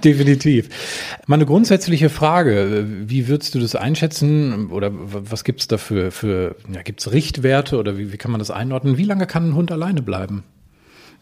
Definitiv. 0.04 0.68
Mal 1.26 1.36
eine 1.36 1.46
grundsätzliche 1.46 2.08
Frage. 2.08 2.86
Wie 3.06 3.28
würdest 3.28 3.54
du 3.54 3.60
das 3.60 3.74
einschätzen? 3.74 4.70
Oder 4.70 4.90
was 4.92 5.44
gibt 5.44 5.60
es 5.60 5.68
da 5.68 5.76
für, 5.78 6.10
für 6.10 6.56
ja, 6.72 6.82
gibt 6.82 7.00
es 7.00 7.12
Richtwerte 7.12 7.78
oder 7.78 7.98
wie, 7.98 8.12
wie 8.12 8.16
kann 8.16 8.30
man 8.30 8.38
das 8.38 8.50
einordnen? 8.50 8.98
Wie 8.98 9.04
lange 9.04 9.26
kann 9.26 9.50
ein 9.50 9.54
Hund 9.54 9.72
alleine 9.72 10.02
bleiben? 10.02 10.44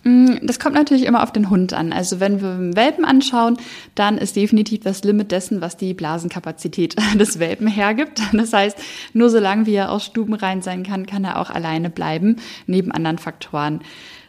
Mm, 0.05 0.37
das 0.43 0.59
kommt 0.59 0.75
natürlich 0.75 1.05
immer 1.05 1.23
auf 1.23 1.33
den 1.33 1.51
Hund 1.51 1.73
an. 1.73 1.93
Also 1.93 2.21
wenn 2.21 2.41
wir 2.41 2.51
einen 2.51 2.77
Welpen 2.77 3.05
anschauen, 3.05 3.57
dann 3.95 4.19
ist 4.19 4.37
definitiv 4.37 4.81
das 4.83 5.03
Limit 5.05 5.33
dessen, 5.33 5.61
was 5.61 5.77
die 5.77 5.95
Blasenkapazität 5.95 6.97
des 7.19 7.39
Welpen 7.39 7.67
hergibt. 7.67 8.21
Das 8.33 8.53
heißt, 8.53 8.79
nur 9.13 9.31
solange 9.31 9.67
wie 9.67 9.75
er 9.75 9.91
aus 9.91 10.05
Stuben 10.05 10.35
rein 10.35 10.63
sein 10.63 10.83
kann, 10.83 11.07
kann 11.07 11.25
er 11.25 11.41
auch 11.41 11.51
alleine 11.51 11.91
bleiben, 11.91 12.37
neben 12.67 12.93
anderen 12.93 13.19
Faktoren. 13.19 13.81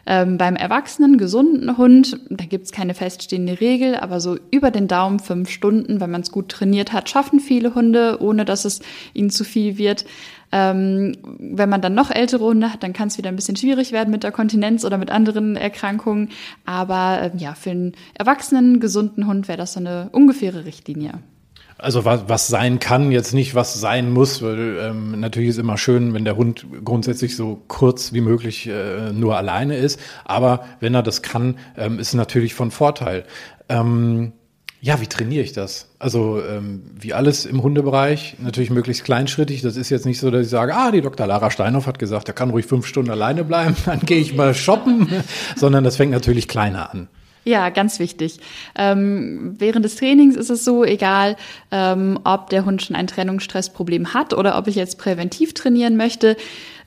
Ähm, 0.06 0.38
beim 0.38 0.56
erwachsenen, 0.56 1.18
gesunden 1.18 1.76
Hund, 1.76 2.18
da 2.30 2.44
gibt's 2.44 2.72
keine 2.72 2.94
feststehende 2.94 3.60
Regel, 3.60 3.96
aber 3.96 4.20
so 4.20 4.38
über 4.50 4.70
den 4.70 4.88
Daumen 4.88 5.18
fünf 5.18 5.50
Stunden, 5.50 6.00
wenn 6.00 6.10
man 6.10 6.22
es 6.22 6.32
gut 6.32 6.48
trainiert 6.48 6.92
hat, 6.92 7.08
schaffen 7.08 7.40
viele 7.40 7.74
Hunde, 7.74 8.18
ohne 8.20 8.44
dass 8.44 8.64
es 8.64 8.80
ihnen 9.12 9.30
zu 9.30 9.44
viel 9.44 9.78
wird. 9.78 10.04
Ähm, 10.52 11.12
wenn 11.38 11.68
man 11.68 11.80
dann 11.80 11.94
noch 11.94 12.10
ältere 12.10 12.44
Hunde 12.44 12.72
hat, 12.72 12.82
dann 12.82 12.92
kann 12.92 13.08
es 13.08 13.18
wieder 13.18 13.28
ein 13.28 13.36
bisschen 13.36 13.56
schwierig 13.56 13.92
werden 13.92 14.10
mit 14.10 14.24
der 14.24 14.32
Kontinenz 14.32 14.84
oder 14.84 14.98
mit 14.98 15.10
anderen 15.10 15.56
Erkrankungen. 15.56 16.30
Aber 16.64 17.22
äh, 17.22 17.30
ja, 17.36 17.54
für 17.54 17.70
einen 17.70 17.92
erwachsenen, 18.14 18.80
gesunden 18.80 19.26
Hund 19.26 19.48
wäre 19.48 19.58
das 19.58 19.74
so 19.74 19.80
eine 19.80 20.08
ungefähre 20.12 20.64
Richtlinie. 20.64 21.20
Also 21.80 22.04
was, 22.04 22.28
was 22.28 22.48
sein 22.48 22.78
kann, 22.78 23.10
jetzt 23.10 23.32
nicht 23.32 23.54
was 23.54 23.80
sein 23.80 24.10
muss, 24.10 24.42
weil 24.42 24.78
ähm, 24.80 25.18
natürlich 25.18 25.50
ist 25.50 25.58
immer 25.58 25.78
schön, 25.78 26.12
wenn 26.12 26.24
der 26.24 26.36
Hund 26.36 26.66
grundsätzlich 26.84 27.36
so 27.36 27.62
kurz 27.68 28.12
wie 28.12 28.20
möglich 28.20 28.66
äh, 28.66 29.12
nur 29.12 29.36
alleine 29.36 29.76
ist. 29.76 29.98
Aber 30.24 30.64
wenn 30.80 30.94
er 30.94 31.02
das 31.02 31.22
kann, 31.22 31.58
ähm, 31.76 31.98
ist 31.98 32.12
natürlich 32.12 32.54
von 32.54 32.70
Vorteil. 32.70 33.24
Ähm, 33.68 34.32
ja, 34.82 35.00
wie 35.00 35.06
trainiere 35.06 35.42
ich 35.44 35.52
das? 35.52 35.88
Also 35.98 36.42
ähm, 36.42 36.82
wie 36.98 37.12
alles 37.12 37.44
im 37.44 37.62
Hundebereich, 37.62 38.36
natürlich 38.40 38.70
möglichst 38.70 39.04
kleinschrittig. 39.04 39.60
Das 39.60 39.76
ist 39.76 39.90
jetzt 39.90 40.06
nicht 40.06 40.18
so, 40.18 40.30
dass 40.30 40.46
ich 40.46 40.50
sage, 40.50 40.74
ah, 40.74 40.90
die 40.90 41.02
Dr. 41.02 41.26
Lara 41.26 41.50
Steinhoff 41.50 41.86
hat 41.86 41.98
gesagt, 41.98 42.28
er 42.28 42.34
kann 42.34 42.50
ruhig 42.50 42.64
fünf 42.66 42.86
Stunden 42.86 43.10
alleine 43.10 43.44
bleiben, 43.44 43.76
dann 43.84 44.00
gehe 44.00 44.20
ich 44.20 44.34
mal 44.34 44.54
shoppen, 44.54 45.08
sondern 45.56 45.84
das 45.84 45.96
fängt 45.96 46.12
natürlich 46.12 46.48
kleiner 46.48 46.90
an. 46.90 47.08
Ja, 47.44 47.70
ganz 47.70 47.98
wichtig. 47.98 48.38
Ähm, 48.76 49.54
während 49.58 49.84
des 49.84 49.96
Trainings 49.96 50.36
ist 50.36 50.50
es 50.50 50.64
so, 50.64 50.84
egal 50.84 51.36
ähm, 51.70 52.18
ob 52.24 52.50
der 52.50 52.66
Hund 52.66 52.82
schon 52.82 52.96
ein 52.96 53.06
Trennungsstressproblem 53.06 54.12
hat 54.12 54.34
oder 54.34 54.58
ob 54.58 54.66
ich 54.68 54.74
jetzt 54.74 54.98
präventiv 54.98 55.54
trainieren 55.54 55.96
möchte, 55.96 56.36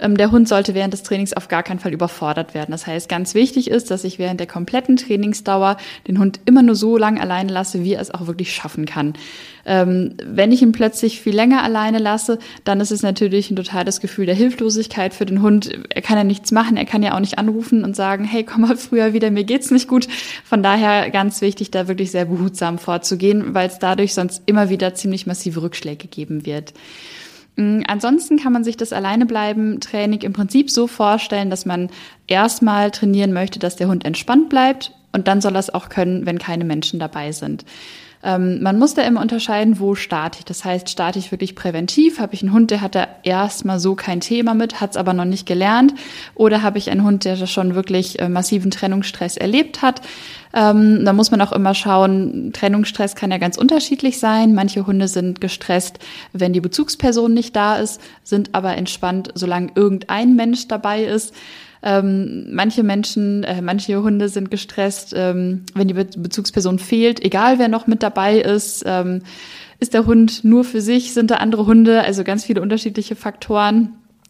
der 0.03 0.31
Hund 0.31 0.47
sollte 0.47 0.73
während 0.73 0.93
des 0.93 1.03
Trainings 1.03 1.33
auf 1.33 1.47
gar 1.47 1.63
keinen 1.63 1.79
Fall 1.79 1.93
überfordert 1.93 2.53
werden. 2.53 2.71
Das 2.71 2.85
heißt, 2.87 3.07
ganz 3.07 3.33
wichtig 3.35 3.69
ist, 3.69 3.89
dass 3.89 4.03
ich 4.03 4.19
während 4.19 4.39
der 4.39 4.47
kompletten 4.47 4.97
Trainingsdauer 4.97 5.77
den 6.07 6.19
Hund 6.19 6.39
immer 6.45 6.61
nur 6.61 6.75
so 6.75 6.97
lange 6.97 7.21
alleine 7.21 7.51
lasse, 7.51 7.83
wie 7.83 7.93
er 7.93 8.01
es 8.01 8.13
auch 8.13 8.27
wirklich 8.27 8.53
schaffen 8.53 8.85
kann. 8.85 9.13
Ähm, 9.65 10.15
wenn 10.25 10.51
ich 10.51 10.61
ihn 10.61 10.73
plötzlich 10.73 11.21
viel 11.21 11.33
länger 11.33 11.63
alleine 11.63 11.99
lasse, 11.99 12.39
dann 12.65 12.81
ist 12.81 12.91
es 12.91 13.01
natürlich 13.01 13.49
ein 13.49 13.55
totales 13.55 14.01
Gefühl 14.01 14.25
der 14.25 14.35
Hilflosigkeit 14.35 15.13
für 15.13 15.25
den 15.25 15.41
Hund. 15.41 15.71
Er 15.89 16.01
kann 16.01 16.17
ja 16.17 16.23
nichts 16.23 16.51
machen, 16.51 16.75
er 16.75 16.85
kann 16.85 17.01
ja 17.01 17.15
auch 17.15 17.21
nicht 17.21 17.37
anrufen 17.37 17.83
und 17.83 17.95
sagen, 17.95 18.25
hey, 18.25 18.43
komm 18.43 18.61
mal 18.61 18.75
früher 18.75 19.13
wieder, 19.13 19.31
mir 19.31 19.45
geht's 19.45 19.71
nicht 19.71 19.87
gut. 19.87 20.07
Von 20.43 20.63
daher 20.63 21.09
ganz 21.11 21.41
wichtig, 21.41 21.71
da 21.71 21.87
wirklich 21.87 22.11
sehr 22.11 22.25
behutsam 22.25 22.77
vorzugehen, 22.77 23.53
weil 23.53 23.67
es 23.67 23.79
dadurch 23.79 24.13
sonst 24.13 24.43
immer 24.47 24.69
wieder 24.69 24.95
ziemlich 24.95 25.27
massive 25.27 25.61
Rückschläge 25.61 26.07
geben 26.07 26.45
wird. 26.45 26.73
Mm, 27.55 27.81
ansonsten 27.87 28.37
kann 28.37 28.53
man 28.53 28.63
sich 28.63 28.77
das 28.77 28.93
Alleinebleiben-Training 28.93 30.21
im 30.21 30.33
Prinzip 30.33 30.71
so 30.71 30.87
vorstellen, 30.87 31.49
dass 31.49 31.65
man 31.65 31.89
erstmal 32.27 32.91
trainieren 32.91 33.33
möchte, 33.33 33.59
dass 33.59 33.75
der 33.75 33.87
Hund 33.87 34.05
entspannt 34.05 34.49
bleibt 34.49 34.91
und 35.11 35.27
dann 35.27 35.41
soll 35.41 35.55
er 35.55 35.59
es 35.59 35.73
auch 35.73 35.89
können, 35.89 36.25
wenn 36.25 36.39
keine 36.39 36.65
Menschen 36.65 36.99
dabei 36.99 37.31
sind. 37.31 37.65
Ähm, 38.23 38.63
man 38.63 38.79
muss 38.79 38.93
da 38.93 39.01
immer 39.01 39.21
unterscheiden, 39.21 39.79
wo 39.79 39.95
starte 39.95 40.39
ich. 40.39 40.45
Das 40.45 40.63
heißt, 40.63 40.89
starte 40.89 41.19
ich 41.19 41.31
wirklich 41.31 41.55
präventiv? 41.55 42.19
Habe 42.19 42.33
ich 42.33 42.41
einen 42.41 42.53
Hund, 42.53 42.71
der 42.71 42.79
hat 42.79 42.95
da 42.95 43.07
erstmal 43.23 43.79
so 43.79 43.95
kein 43.95 44.21
Thema 44.21 44.53
mit, 44.53 44.79
hat 44.79 44.91
es 44.91 44.97
aber 44.97 45.13
noch 45.13 45.25
nicht 45.25 45.45
gelernt? 45.45 45.93
Oder 46.33 46.63
habe 46.63 46.77
ich 46.77 46.89
einen 46.89 47.03
Hund, 47.03 47.25
der 47.25 47.35
schon 47.45 47.75
wirklich 47.75 48.19
äh, 48.19 48.29
massiven 48.29 48.71
Trennungsstress 48.71 49.35
erlebt 49.35 49.81
hat? 49.81 50.01
Ähm, 50.53 51.03
da 51.03 51.11
muss 51.11 51.31
man 51.31 51.41
auch 51.41 51.51
immer 51.51 51.73
schauen, 51.73 52.51
Trennungsstress 52.53 53.15
kann 53.15 53.31
ja 53.31 53.39
ganz 53.39 53.57
unterschiedlich 53.57 54.19
sein. 54.19 54.53
Manche 54.53 54.87
Hunde 54.87 55.09
sind 55.09 55.41
gestresst, 55.41 55.99
wenn 56.31 56.53
die 56.53 56.61
Bezugsperson 56.61 57.33
nicht 57.33 57.55
da 57.55 57.75
ist, 57.75 57.99
sind 58.23 58.55
aber 58.55 58.77
entspannt, 58.77 59.31
solange 59.35 59.71
irgendein 59.75 60.35
Mensch 60.35 60.67
dabei 60.67 61.03
ist. 61.03 61.33
Ähm, 61.83 62.47
manche 62.53 62.81
Menschen, 62.81 63.43
äh, 63.43 63.61
manche 63.61 64.01
Hunde 64.01 64.29
sind 64.29 64.49
gestresst, 64.49 65.13
ähm, 65.15 65.65
wenn 65.73 65.87
die 65.87 65.93
Be 65.93 66.05
Bezugsperson 66.05 66.79
fehlt, 66.79 67.23
egal 67.23 67.59
wer 67.59 67.67
noch 67.67 67.87
mit 67.87 68.01
dabei 68.03 68.39
ist. 68.39 68.83
Ähm, 68.85 69.21
ist 69.79 69.93
der 69.93 70.05
Hund 70.05 70.45
nur 70.45 70.63
für 70.63 70.81
sich? 70.81 71.13
Sind 71.13 71.29
da 71.29 71.35
andere 71.35 71.65
Hunde? 71.65 72.03
Also 72.03 72.23
ganz 72.23 72.45
viele 72.45 72.61
unterschiedliche 72.61 73.17
Faktoren. 73.17 73.89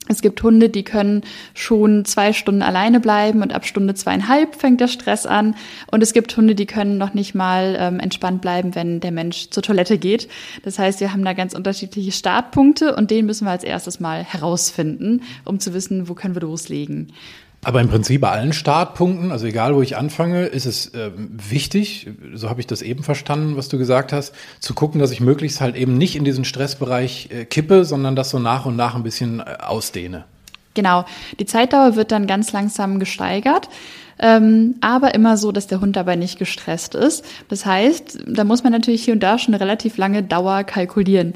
Es 0.10 0.22
gibt 0.22 0.44
Hunde, 0.44 0.68
die 0.68 0.84
können 0.84 1.22
schon 1.54 2.04
zwei 2.04 2.34
Stunden 2.34 2.62
alleine 2.62 3.00
bleiben 3.00 3.42
und 3.42 3.54
ab 3.54 3.66
Stunde 3.66 3.94
zweieinhalb 3.94 4.56
fängt 4.56 4.82
der 4.82 4.90
Stress 4.90 5.26
an. 5.26 5.56
Und 5.92 6.04
es 6.04 6.12
gibt 6.12 6.36
Hunde, 6.36 6.56
die 6.56 6.66
können 6.66 6.98
noch 6.98 7.14
nicht 7.14 7.36
mal 7.36 7.78
ähm, 7.80 8.02
entspannt 8.02 8.42
bleiben, 8.42 8.76
wenn 8.76 9.00
der 9.00 9.12
Mensch 9.12 9.50
zur 9.52 9.64
Toilette 9.64 9.98
geht. 9.98 10.28
Das 10.64 10.78
heißt, 10.78 11.00
wir 11.00 11.14
haben 11.14 11.24
da 11.24 11.32
ganz 11.32 11.54
unterschiedliche 11.54 12.12
Startpunkte 12.12 12.96
und 12.96 13.12
den 13.12 13.26
müssen 13.26 13.46
wir 13.46 13.52
als 13.52 13.64
erstes 13.64 14.02
mal 14.02 14.24
herausfinden, 14.24 15.22
um 15.46 15.62
zu 15.62 15.74
wissen, 15.74 16.10
wo 16.10 16.16
können 16.16 16.36
wir 16.36 16.42
loslegen. 16.42 17.14
Aber 17.64 17.82
im 17.82 17.90
Prinzip 17.90 18.22
bei 18.22 18.30
allen 18.30 18.54
Startpunkten, 18.54 19.32
also 19.32 19.46
egal 19.46 19.76
wo 19.76 19.82
ich 19.82 19.96
anfange, 19.96 20.46
ist 20.46 20.66
es 20.66 20.94
äh, 20.94 21.12
wichtig, 21.16 22.10
so 22.34 22.50
habe 22.50 22.60
ich 22.60 22.68
das 22.68 22.82
eben 22.82 23.04
verstanden, 23.04 23.56
was 23.56 23.70
du 23.70 23.78
gesagt 23.78 24.12
hast, 24.12 24.34
zu 24.60 24.74
gucken, 24.74 25.00
dass 25.00 25.12
ich 25.12 25.22
möglichst 25.22 25.62
halt 25.62 25.76
eben 25.76 25.98
nicht 25.98 26.16
in 26.16 26.26
diesen 26.26 26.46
Stressbereich 26.46 27.30
äh, 27.32 27.46
kippe, 27.46 27.86
sondern 27.86 28.16
das 28.16 28.30
so 28.30 28.40
nach 28.40 28.66
und 28.66 28.76
nach 28.76 28.96
ein 28.96 29.04
bisschen 29.04 29.40
äh, 29.40 29.58
ausdehne. 29.60 30.26
Genau, 30.74 31.06
die 31.40 31.46
Zeitdauer 31.46 31.96
wird 31.96 32.12
dann 32.12 32.26
ganz 32.28 32.52
langsam 32.52 33.00
gesteigert. 33.00 33.70
Ähm, 34.20 34.76
aber 34.82 35.16
immer 35.16 35.38
so, 35.38 35.52
dass 35.52 35.68
der 35.68 35.82
Hund 35.82 35.96
dabei 35.96 36.16
nicht 36.16 36.40
gestresst 36.40 36.96
ist. 36.96 37.26
Das 37.50 37.66
heißt, 37.66 38.20
da 38.28 38.44
muss 38.44 38.64
man 38.64 38.72
natürlich 38.72 39.04
hier 39.04 39.14
und 39.14 39.24
da 39.24 39.38
schon 39.38 39.54
eine 39.54 39.62
relativ 39.62 39.98
lange 39.98 40.24
Dauer 40.24 40.64
kalkulieren. 40.64 41.34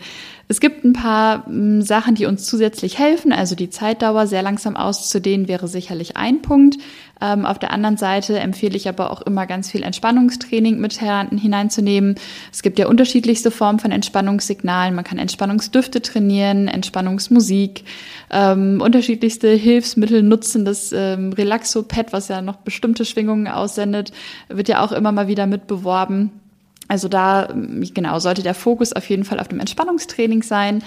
Es 0.48 0.60
gibt 0.60 0.86
ein 0.86 0.94
paar 0.94 1.46
m, 1.48 1.54
hm, 1.54 1.82
Sachen, 1.82 2.16
die 2.16 2.26
uns 2.26 2.46
zusätzlich 2.46 2.98
helfen. 2.98 3.34
Also 3.34 3.56
die 3.56 3.70
Zeitdauer 3.70 4.28
sehr 4.28 4.42
langsam 4.42 4.78
auszudehnen 4.78 5.48
wäre 5.48 5.68
sicherlich 5.68 6.16
ein 6.16 6.42
Punkt. 6.42 6.78
Ähm, 7.22 7.46
auf 7.46 7.60
der 7.60 7.72
anderen 7.72 7.98
Seite 7.98 8.40
empfehle 8.40 8.76
ich 8.76 8.88
aber 8.88 9.12
auch 9.12 9.22
immer 9.22 9.46
ganz 9.48 9.72
viel 9.72 9.84
Entspannungstraining 9.84 10.80
mit 10.80 10.94
hineinzunehmen. 11.00 12.16
Es 12.52 12.62
gibt 12.62 12.80
ja 12.80 12.88
unterschiedlichste 12.88 13.52
Formen 13.52 13.80
von 13.80 13.92
Entspannungssignalen. 13.92 14.96
Man 14.96 15.04
kann 15.04 15.18
Entspannungsdüfte 15.18 16.02
trainieren, 16.02 16.68
Entspannungsmusik, 16.68 17.84
ähm, 18.32 18.82
unterschiedlichste 18.82 19.50
Hilfsmittel 19.50 20.24
nutzen. 20.24 20.66
Das 20.66 20.92
ähm, 20.92 21.34
Relaxo-Pad, 21.34 22.14
was 22.14 22.28
ja 22.28 22.42
noch 22.42 22.58
bestimmte 22.58 23.06
Schwingungen 23.06 23.48
aussendet, 23.48 24.12
wird 24.50 24.68
ja 24.68 24.84
auch 24.84 24.92
immer 24.92 25.12
mal 25.12 25.28
wieder 25.28 25.48
mitbeworben. 25.48 26.32
Also 26.88 27.10
da, 27.10 27.50
genau, 27.94 28.20
sollte 28.20 28.44
der 28.44 28.54
Fokus 28.54 28.94
auf 28.94 29.10
jeden 29.10 29.26
Fall 29.26 29.40
auf 29.40 29.50
dem 29.50 29.60
Entspannungstraining 29.60 30.42
sein. 30.44 30.84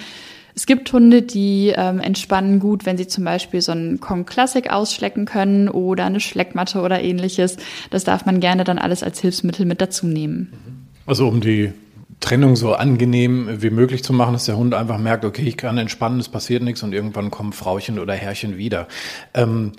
Es 0.55 0.65
gibt 0.65 0.91
Hunde, 0.91 1.21
die 1.21 1.73
ähm, 1.75 1.99
entspannen 1.99 2.59
gut, 2.59 2.85
wenn 2.85 2.97
sie 2.97 3.07
zum 3.07 3.23
Beispiel 3.23 3.61
so 3.61 3.71
einen 3.71 3.99
Kong 3.99 4.25
Classic 4.25 4.69
ausschlecken 4.69 5.25
können 5.25 5.69
oder 5.69 6.05
eine 6.05 6.19
Schleckmatte 6.19 6.81
oder 6.81 7.01
ähnliches. 7.01 7.57
Das 7.89 8.03
darf 8.03 8.25
man 8.25 8.39
gerne 8.39 8.63
dann 8.63 8.77
alles 8.77 9.03
als 9.03 9.19
Hilfsmittel 9.19 9.65
mit 9.65 9.81
dazu 9.81 10.07
nehmen. 10.07 10.51
Also 11.05 11.27
um 11.27 11.41
die 11.41 11.71
Trennung 12.19 12.55
so 12.55 12.73
angenehm 12.73 13.61
wie 13.61 13.71
möglich 13.71 14.03
zu 14.03 14.13
machen, 14.13 14.33
dass 14.33 14.45
der 14.45 14.55
Hund 14.55 14.73
einfach 14.73 14.99
merkt, 14.99 15.25
okay, 15.25 15.41
ich 15.41 15.57
kann 15.57 15.77
entspannen, 15.77 16.19
es 16.19 16.29
passiert 16.29 16.61
nichts 16.61 16.83
und 16.83 16.93
irgendwann 16.93 17.31
kommen 17.31 17.51
Frauchen 17.51 17.97
oder 17.97 18.13
Herrchen 18.13 18.57
wieder. 18.57 18.87
Ähm, 19.33 19.71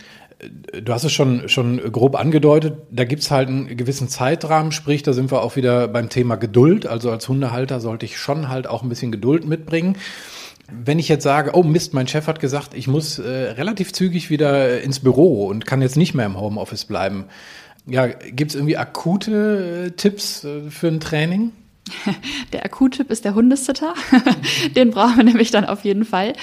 du 0.82 0.92
hast 0.92 1.04
es 1.04 1.12
schon, 1.12 1.48
schon 1.48 1.78
grob 1.92 2.16
angedeutet, 2.16 2.74
da 2.90 3.04
gibt's 3.04 3.30
halt 3.30 3.48
einen 3.48 3.76
gewissen 3.76 4.08
Zeitrahmen, 4.08 4.72
sprich, 4.72 5.04
da 5.04 5.12
sind 5.12 5.30
wir 5.30 5.42
auch 5.42 5.54
wieder 5.54 5.86
beim 5.86 6.08
Thema 6.08 6.34
Geduld. 6.34 6.86
Also 6.86 7.10
als 7.10 7.28
Hundehalter 7.28 7.80
sollte 7.80 8.06
ich 8.06 8.18
schon 8.18 8.48
halt 8.48 8.66
auch 8.66 8.82
ein 8.82 8.88
bisschen 8.88 9.12
Geduld 9.12 9.46
mitbringen. 9.46 9.96
Wenn 10.84 10.98
ich 10.98 11.08
jetzt 11.08 11.24
sage, 11.24 11.52
oh 11.54 11.62
Mist, 11.62 11.94
mein 11.94 12.08
Chef 12.08 12.26
hat 12.26 12.40
gesagt, 12.40 12.74
ich 12.74 12.88
muss 12.88 13.18
äh, 13.18 13.28
relativ 13.28 13.92
zügig 13.92 14.30
wieder 14.30 14.80
ins 14.80 15.00
Büro 15.00 15.46
und 15.46 15.66
kann 15.66 15.82
jetzt 15.82 15.96
nicht 15.96 16.14
mehr 16.14 16.26
im 16.26 16.40
Homeoffice 16.40 16.84
bleiben. 16.84 17.26
Ja, 17.86 18.06
gibt's 18.06 18.54
irgendwie 18.54 18.76
akute 18.76 19.86
äh, 19.86 19.90
Tipps 19.90 20.44
äh, 20.44 20.70
für 20.70 20.88
ein 20.88 21.00
Training? 21.00 21.52
Der 22.52 22.64
Akuttyp 22.64 23.10
ist 23.10 23.24
der 23.24 23.34
Hundesitter. 23.34 23.94
Den 24.76 24.90
brauchen 24.90 25.16
wir 25.18 25.24
nämlich 25.24 25.50
dann 25.50 25.64
auf 25.64 25.84
jeden 25.84 26.04
Fall, 26.04 26.34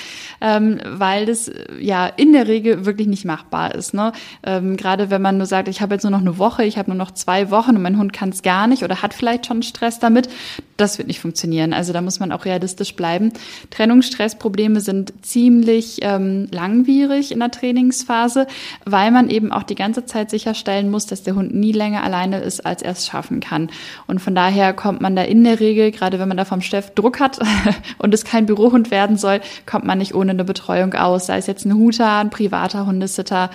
ähm, 0.42 0.80
weil 0.86 1.26
das 1.26 1.52
ja 1.80 2.08
in 2.08 2.34
der 2.34 2.48
Regel 2.48 2.86
wirklich 2.86 3.08
nicht 3.08 3.26
machbar 3.26 3.76
ist. 3.76 3.94
Ne? 3.94 4.12
Ähm, 4.44 4.78
Gerade 4.78 5.10
wenn 5.10 5.22
man 5.22 5.38
nur 5.38 5.48
sagt, 5.48 5.68
ich 5.68 5.82
habe 5.82 5.96
jetzt 5.96 6.04
nur 6.04 6.12
noch 6.12 6.22
eine 6.22 6.38
Woche, 6.38 6.64
ich 6.64 6.78
habe 6.78 6.90
nur 6.90 6.98
noch 6.98 7.12
zwei 7.12 7.52
Wochen 7.52 7.76
und 7.76 7.82
mein 7.82 7.98
Hund 7.98 8.14
kann 8.14 8.30
es 8.30 8.42
gar 8.42 8.68
nicht 8.68 8.84
oder 8.84 9.02
hat 9.02 9.14
vielleicht 9.14 9.46
schon 9.46 9.64
Stress 9.64 10.00
damit, 10.00 10.30
das 10.78 10.98
wird 10.98 11.08
nicht 11.08 11.20
funktionieren. 11.20 11.74
Also 11.74 11.94
da 11.94 12.02
muss 12.02 12.20
man 12.20 12.32
auch 12.32 12.46
realistisch 12.46 12.96
bleiben. 12.96 13.34
Trennungsstressprobleme 13.70 14.82
sind 14.82 15.14
ziemlich 15.26 16.00
ähm, 16.02 16.48
langwierig 16.52 17.32
in 17.32 17.40
der 17.40 17.52
Trainingsphase, 17.52 18.48
weil 18.86 19.12
man 19.12 19.30
eben 19.30 19.52
auch 19.52 19.64
die 19.64 19.76
ganze 19.76 20.06
Zeit 20.06 20.30
sicherstellen 20.30 20.90
muss, 20.90 21.06
dass 21.06 21.24
der 21.24 21.36
Hund 21.36 21.54
nie 21.54 21.72
länger 21.72 22.04
alleine 22.04 22.40
ist, 22.40 22.66
als 22.66 22.82
er 22.82 22.94
es 22.94 23.06
schaffen 23.06 23.40
kann. 23.40 23.70
Und 24.08 24.20
von 24.20 24.36
daher 24.36 24.74
kommt 24.74 25.02
man 25.02 25.16
da 25.16 25.24
in 25.24 25.39
der 25.44 25.60
Regel, 25.60 25.92
gerade 25.92 26.20
wenn 26.20 26.28
man 26.28 26.38
da 26.38 26.46
vom 26.46 26.62
Chef 26.62 26.92
Druck 26.92 27.20
hat 27.20 27.40
und 27.98 28.14
es 28.14 28.24
kein 28.24 28.46
Bürohund 28.46 28.92
werden 28.92 29.18
soll, 29.18 29.42
kommt 29.66 29.86
man 29.86 29.98
nicht 29.98 30.16
ohne 30.16 30.32
eine 30.32 30.44
Betreuung 30.44 30.94
aus. 30.94 31.28
Sei 31.28 31.38
es 31.38 31.48
jetzt 31.48 31.66
ein 31.66 31.74
Huter, 31.74 32.18
ein 32.18 32.30
privater 32.30 32.86
Hundesitter, 32.86 33.50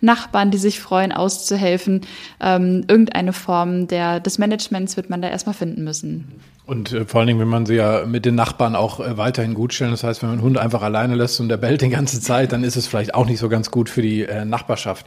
Nachbarn, 0.00 0.50
die 0.50 0.58
sich 0.58 0.80
freuen, 0.80 1.12
auszuhelfen. 1.12 2.02
Ähm, 2.40 2.84
irgendeine 2.88 3.32
Form 3.32 3.88
der, 3.88 4.20
des 4.20 4.38
Managements 4.38 4.96
wird 4.96 5.10
man 5.10 5.22
da 5.22 5.28
erstmal 5.28 5.54
finden 5.54 5.84
müssen. 5.84 6.40
Und 6.70 6.92
äh, 6.92 7.04
vor 7.04 7.18
allen 7.18 7.26
Dingen, 7.26 7.40
wenn 7.40 7.48
man 7.48 7.66
sie 7.66 7.74
ja 7.74 8.06
mit 8.06 8.24
den 8.24 8.36
Nachbarn 8.36 8.76
auch 8.76 9.00
äh, 9.00 9.16
weiterhin 9.16 9.54
gut 9.54 9.74
stellen. 9.74 9.90
Das 9.90 10.04
heißt, 10.04 10.22
wenn 10.22 10.28
man 10.28 10.38
einen 10.38 10.44
Hund 10.44 10.56
einfach 10.56 10.82
alleine 10.82 11.16
lässt 11.16 11.40
und 11.40 11.48
der 11.48 11.56
bellt 11.56 11.80
die 11.80 11.88
ganze 11.88 12.20
Zeit, 12.20 12.52
dann 12.52 12.62
ist 12.62 12.76
es 12.76 12.86
vielleicht 12.86 13.12
auch 13.12 13.26
nicht 13.26 13.40
so 13.40 13.48
ganz 13.48 13.72
gut 13.72 13.88
für 13.88 14.02
die 14.02 14.22
äh, 14.22 14.44
Nachbarschaft. 14.44 15.04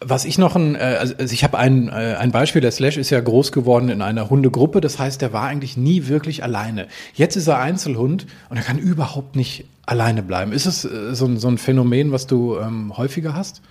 Was 0.00 0.26
ich 0.26 0.36
noch 0.36 0.56
ein, 0.56 0.74
äh, 0.74 0.98
also 1.00 1.14
ich 1.18 1.42
habe 1.42 1.56
ein, 1.56 1.88
äh, 1.88 2.16
ein 2.18 2.32
Beispiel, 2.32 2.60
der 2.60 2.70
Slash 2.70 2.98
ist 2.98 3.08
ja 3.08 3.18
groß 3.18 3.50
geworden 3.50 3.88
in 3.88 4.02
einer 4.02 4.28
Hundegruppe. 4.28 4.82
Das 4.82 4.98
heißt, 4.98 5.22
der 5.22 5.32
war 5.32 5.44
eigentlich 5.44 5.78
nie 5.78 6.06
wirklich 6.06 6.44
alleine. 6.44 6.86
Jetzt 7.14 7.34
ist 7.34 7.46
er 7.46 7.60
Einzelhund 7.60 8.26
und 8.50 8.58
er 8.58 8.62
kann 8.62 8.76
überhaupt 8.76 9.36
nicht 9.36 9.64
alleine 9.86 10.22
bleiben. 10.22 10.52
Ist 10.52 10.66
es 10.66 10.84
äh, 10.84 11.14
so, 11.14 11.24
ein, 11.24 11.38
so 11.38 11.48
ein 11.48 11.56
Phänomen, 11.56 12.12
was 12.12 12.26
du 12.26 12.58
ähm, 12.58 12.94
häufiger 12.98 13.34
hast? 13.34 13.62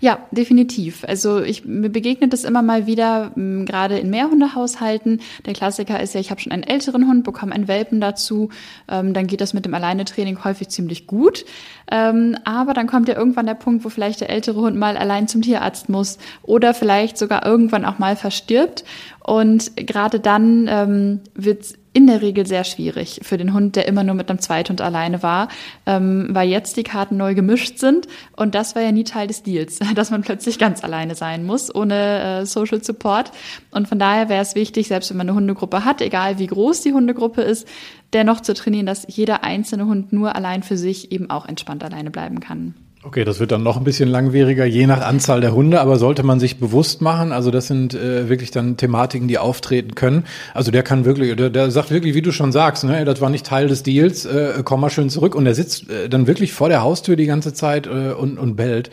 Ja, 0.00 0.20
definitiv. 0.30 1.04
Also 1.06 1.40
ich 1.40 1.64
mir 1.64 1.88
begegnet 1.88 2.32
das 2.32 2.44
immer 2.44 2.62
mal 2.62 2.86
wieder, 2.86 3.32
m, 3.36 3.64
gerade 3.66 3.98
in 3.98 4.10
Mehrhundehaushalten. 4.10 5.20
Der 5.46 5.54
Klassiker 5.54 6.00
ist 6.00 6.14
ja, 6.14 6.20
ich 6.20 6.30
habe 6.30 6.40
schon 6.40 6.52
einen 6.52 6.62
älteren 6.62 7.08
Hund, 7.08 7.24
bekomme 7.24 7.52
einen 7.52 7.68
Welpen 7.68 8.00
dazu, 8.00 8.50
ähm, 8.88 9.12
dann 9.12 9.26
geht 9.26 9.40
das 9.40 9.54
mit 9.54 9.64
dem 9.64 9.74
Alleinetraining 9.74 10.44
häufig 10.44 10.68
ziemlich 10.68 11.06
gut. 11.06 11.44
Ähm, 11.90 12.36
aber 12.44 12.74
dann 12.74 12.86
kommt 12.86 13.08
ja 13.08 13.16
irgendwann 13.16 13.46
der 13.46 13.54
Punkt, 13.54 13.84
wo 13.84 13.88
vielleicht 13.88 14.20
der 14.20 14.30
ältere 14.30 14.60
Hund 14.60 14.76
mal 14.76 14.96
allein 14.96 15.26
zum 15.26 15.42
Tierarzt 15.42 15.88
muss 15.88 16.18
oder 16.42 16.74
vielleicht 16.74 17.18
sogar 17.18 17.44
irgendwann 17.44 17.84
auch 17.84 17.98
mal 17.98 18.14
verstirbt. 18.14 18.84
Und 19.24 19.76
gerade 19.76 20.20
dann 20.20 20.68
ähm, 20.70 21.20
wird 21.34 21.77
in 21.92 22.06
der 22.06 22.22
Regel 22.22 22.46
sehr 22.46 22.64
schwierig 22.64 23.20
für 23.22 23.36
den 23.36 23.52
Hund, 23.52 23.76
der 23.76 23.88
immer 23.88 24.04
nur 24.04 24.14
mit 24.14 24.30
einem 24.30 24.40
Zweithund 24.40 24.80
alleine 24.80 25.22
war, 25.22 25.48
ähm, 25.86 26.28
weil 26.30 26.48
jetzt 26.48 26.76
die 26.76 26.82
Karten 26.82 27.16
neu 27.16 27.34
gemischt 27.34 27.78
sind 27.78 28.06
und 28.36 28.54
das 28.54 28.74
war 28.74 28.82
ja 28.82 28.92
nie 28.92 29.04
Teil 29.04 29.26
des 29.26 29.42
Deals, 29.42 29.78
dass 29.94 30.10
man 30.10 30.22
plötzlich 30.22 30.58
ganz 30.58 30.84
alleine 30.84 31.14
sein 31.14 31.44
muss, 31.44 31.74
ohne 31.74 32.40
äh, 32.42 32.46
Social 32.46 32.82
Support. 32.82 33.32
Und 33.70 33.88
von 33.88 33.98
daher 33.98 34.28
wäre 34.28 34.42
es 34.42 34.54
wichtig, 34.54 34.88
selbst 34.88 35.10
wenn 35.10 35.16
man 35.16 35.28
eine 35.28 35.36
Hundegruppe 35.36 35.84
hat, 35.84 36.00
egal 36.00 36.38
wie 36.38 36.46
groß 36.46 36.82
die 36.82 36.92
Hundegruppe 36.92 37.42
ist, 37.42 37.66
dennoch 38.12 38.40
zu 38.40 38.54
trainieren, 38.54 38.86
dass 38.86 39.06
jeder 39.08 39.44
einzelne 39.44 39.86
Hund 39.86 40.12
nur 40.12 40.34
allein 40.34 40.62
für 40.62 40.76
sich 40.76 41.12
eben 41.12 41.30
auch 41.30 41.46
entspannt 41.46 41.84
alleine 41.84 42.10
bleiben 42.10 42.40
kann. 42.40 42.74
Okay, 43.04 43.24
das 43.24 43.38
wird 43.38 43.52
dann 43.52 43.62
noch 43.62 43.76
ein 43.76 43.84
bisschen 43.84 44.08
langwieriger, 44.08 44.64
je 44.64 44.84
nach 44.88 45.00
Anzahl 45.02 45.40
der 45.40 45.54
Hunde, 45.54 45.80
aber 45.80 45.98
sollte 45.98 46.24
man 46.24 46.40
sich 46.40 46.58
bewusst 46.58 47.00
machen. 47.00 47.30
Also 47.30 47.52
das 47.52 47.68
sind 47.68 47.94
äh, 47.94 48.28
wirklich 48.28 48.50
dann 48.50 48.76
Thematiken, 48.76 49.28
die 49.28 49.38
auftreten 49.38 49.94
können. 49.94 50.24
Also 50.52 50.72
der 50.72 50.82
kann 50.82 51.04
wirklich, 51.04 51.36
der, 51.36 51.48
der 51.48 51.70
sagt 51.70 51.92
wirklich, 51.92 52.16
wie 52.16 52.22
du 52.22 52.32
schon 52.32 52.50
sagst, 52.50 52.82
ne, 52.82 53.04
das 53.04 53.20
war 53.20 53.30
nicht 53.30 53.46
Teil 53.46 53.68
des 53.68 53.84
Deals, 53.84 54.26
äh, 54.26 54.62
komm 54.64 54.80
mal 54.80 54.90
schön 54.90 55.10
zurück. 55.10 55.36
Und 55.36 55.46
er 55.46 55.54
sitzt 55.54 55.88
äh, 55.88 56.08
dann 56.08 56.26
wirklich 56.26 56.52
vor 56.52 56.68
der 56.68 56.82
Haustür 56.82 57.14
die 57.14 57.26
ganze 57.26 57.54
Zeit 57.54 57.86
äh, 57.86 58.14
und, 58.18 58.36
und 58.36 58.56
bellt. 58.56 58.90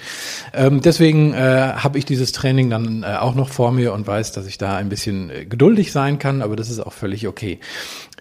Ähm, 0.54 0.82
deswegen 0.82 1.34
äh, 1.34 1.74
habe 1.76 1.98
ich 1.98 2.06
dieses 2.06 2.32
Training 2.32 2.70
dann 2.70 3.02
äh, 3.02 3.16
auch 3.16 3.34
noch 3.34 3.50
vor 3.50 3.72
mir 3.72 3.92
und 3.92 4.06
weiß, 4.06 4.34
dass 4.34 4.46
ich 4.46 4.60
da 4.60 4.76
ein 4.76 4.90
bisschen 4.90 5.32
äh, 5.32 5.46
geduldig 5.46 5.92
sein 5.92 6.20
kann, 6.20 6.44
aber 6.44 6.56
das 6.56 6.70
ist 6.70 6.80
auch 6.80 6.94
völlig 6.94 7.28
okay. 7.28 7.60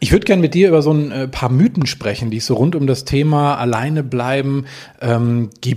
Ich 0.00 0.12
würde 0.12 0.26
gerne 0.26 0.43
mit 0.43 0.55
dir 0.55 0.69
über 0.69 0.83
so 0.83 0.93
ein 0.93 1.12
äh, 1.12 1.29
paar 1.29 1.50
Mythen 1.50 1.87
sprechen, 1.87 2.31
die 2.31 2.38
es 2.38 2.47
so 2.47 2.55
rund 2.55 2.75
um 2.75 2.87
das 2.87 3.05
Thema 3.05 3.57
alleine 3.57 4.03
bleiben 4.03 4.64
ähm, 5.00 5.50
gibt. 5.61 5.74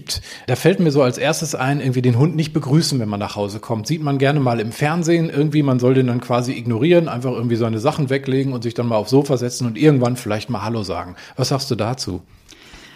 Da 0.48 0.56
fällt 0.56 0.80
mir 0.80 0.92
so 0.92 1.02
als 1.02 1.18
erstes 1.18 1.56
ein, 1.56 1.80
irgendwie 1.80 2.02
den 2.02 2.18
Hund 2.18 2.36
nicht 2.36 2.54
begrüßen, 2.54 3.00
wenn 3.00 3.10
man 3.10 3.20
nach 3.20 3.36
Hause 3.36 3.60
kommt. 3.60 3.88
Sieht 3.88 4.02
man 4.02 4.18
gerne 4.18 4.40
mal 4.40 4.60
im 4.60 4.72
Fernsehen 4.72 5.30
irgendwie, 5.30 5.64
man 5.64 5.80
soll 5.80 5.94
den 5.94 6.08
dann 6.08 6.22
quasi 6.22 6.54
ignorieren, 6.54 7.08
einfach 7.08 7.32
irgendwie 7.32 7.56
seine 7.56 7.80
Sachen 7.80 8.10
weglegen 8.10 8.54
und 8.54 8.64
sich 8.64 8.74
dann 8.74 8.88
mal 8.88 8.96
aufs 8.96 9.12
Sofa 9.12 9.38
setzen 9.38 9.68
und 9.68 9.78
irgendwann 9.78 10.18
vielleicht 10.18 10.50
mal 10.50 10.64
Hallo 10.64 10.84
sagen. 10.84 11.16
Was 11.36 11.50
sagst 11.50 11.70
du 11.72 11.76
dazu? 11.76 12.22